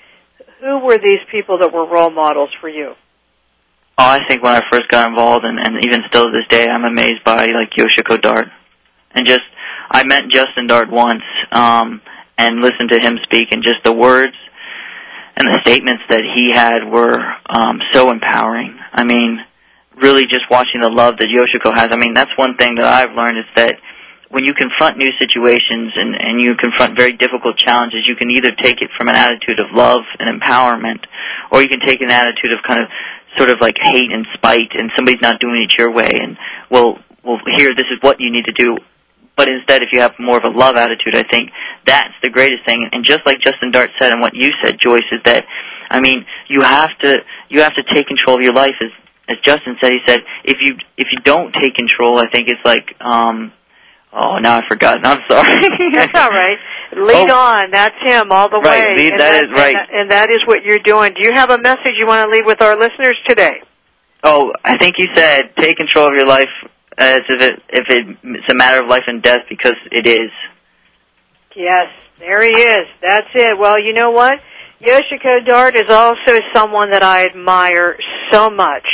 [0.61, 2.95] who were these people that were role models for you?
[4.01, 6.69] Oh, I think when I first got involved, and, and even still to this day,
[6.69, 8.47] I'm amazed by like Yoshiko Dart,
[9.13, 9.43] and just
[9.91, 12.01] I met Justin Dart once, um,
[12.37, 14.35] and listened to him speak, and just the words
[15.37, 17.19] and the statements that he had were
[17.49, 18.79] um, so empowering.
[18.93, 19.39] I mean,
[20.01, 21.89] really just watching the love that Yoshiko has.
[21.91, 23.77] I mean, that's one thing that I've learned is that
[24.31, 28.51] when you confront new situations and, and you confront very difficult challenges, you can either
[28.61, 31.03] take it from an attitude of love and empowerment,
[31.51, 32.89] or you can take an attitude of kind of
[33.37, 36.37] sort of like hate and spite and somebody's not doing it your way and
[36.71, 38.77] well well here this is what you need to do.
[39.37, 41.51] But instead if you have more of a love attitude i think
[41.87, 42.89] that's the greatest thing.
[42.93, 45.45] And just like justin dart said and what you said joyce is that
[45.91, 48.75] i mean you have to you have to take control of your life.
[48.81, 48.91] As
[49.29, 52.65] as justin said he said if you if you don't take control i think it's
[52.65, 53.53] like um
[54.13, 54.99] oh now i forgot.
[55.07, 55.69] I'm sorry.
[55.93, 56.59] That's all right
[56.93, 57.71] Lead oh, on.
[57.71, 58.97] That's him all the right, way.
[58.97, 59.77] Lead, and that, that is right.
[59.77, 61.13] And, and that is what you're doing.
[61.15, 63.63] Do you have a message you want to leave with our listeners today?
[64.25, 66.49] Oh, I think you said take control of your life
[66.97, 70.31] as if it if it, it's a matter of life and death because it is.
[71.55, 71.87] Yes,
[72.19, 72.87] there he is.
[73.03, 73.59] That's it.
[73.59, 74.35] Well, you know what?
[74.81, 77.97] Yoshiko Dart is also someone that I admire
[78.31, 78.87] so much.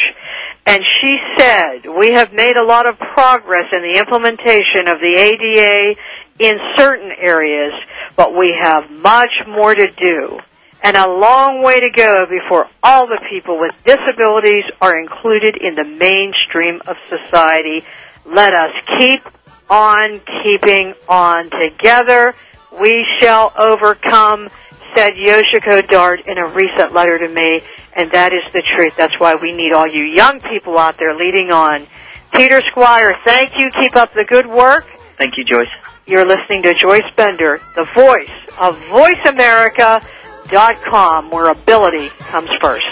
[0.67, 5.13] And she said, we have made a lot of progress in the implementation of the
[5.15, 6.01] ADA
[6.39, 7.73] in certain areas,
[8.17, 10.39] but we have much more to do
[10.85, 15.75] and a long way to go before all the people with disabilities are included in
[15.75, 17.83] the mainstream of society.
[18.27, 19.23] Let us keep
[19.71, 22.35] on keeping on together.
[22.79, 24.51] We shall overcome,
[24.95, 27.63] said Yoshiko Dart in a recent letter to me,
[27.95, 28.93] and that is the truth.
[28.99, 31.87] That's why we need all you young people out there leading on.
[32.35, 33.71] Peter Squire, thank you.
[33.81, 34.85] Keep up the good work.
[35.17, 35.94] Thank you, Joyce.
[36.07, 38.29] You're listening to Joyce Bender, the voice
[38.61, 42.85] of VoiceAmerica.com, where ability comes first.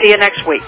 [0.00, 0.62] See you next week.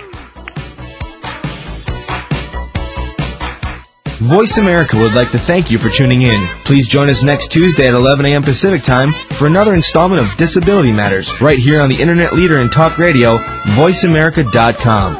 [4.18, 6.48] Voice America would like to thank you for tuning in.
[6.64, 8.42] Please join us next Tuesday at 11 a.m.
[8.42, 12.68] Pacific Time for another installment of Disability Matters right here on the internet leader in
[12.68, 15.14] talk radio, voiceamerica.com.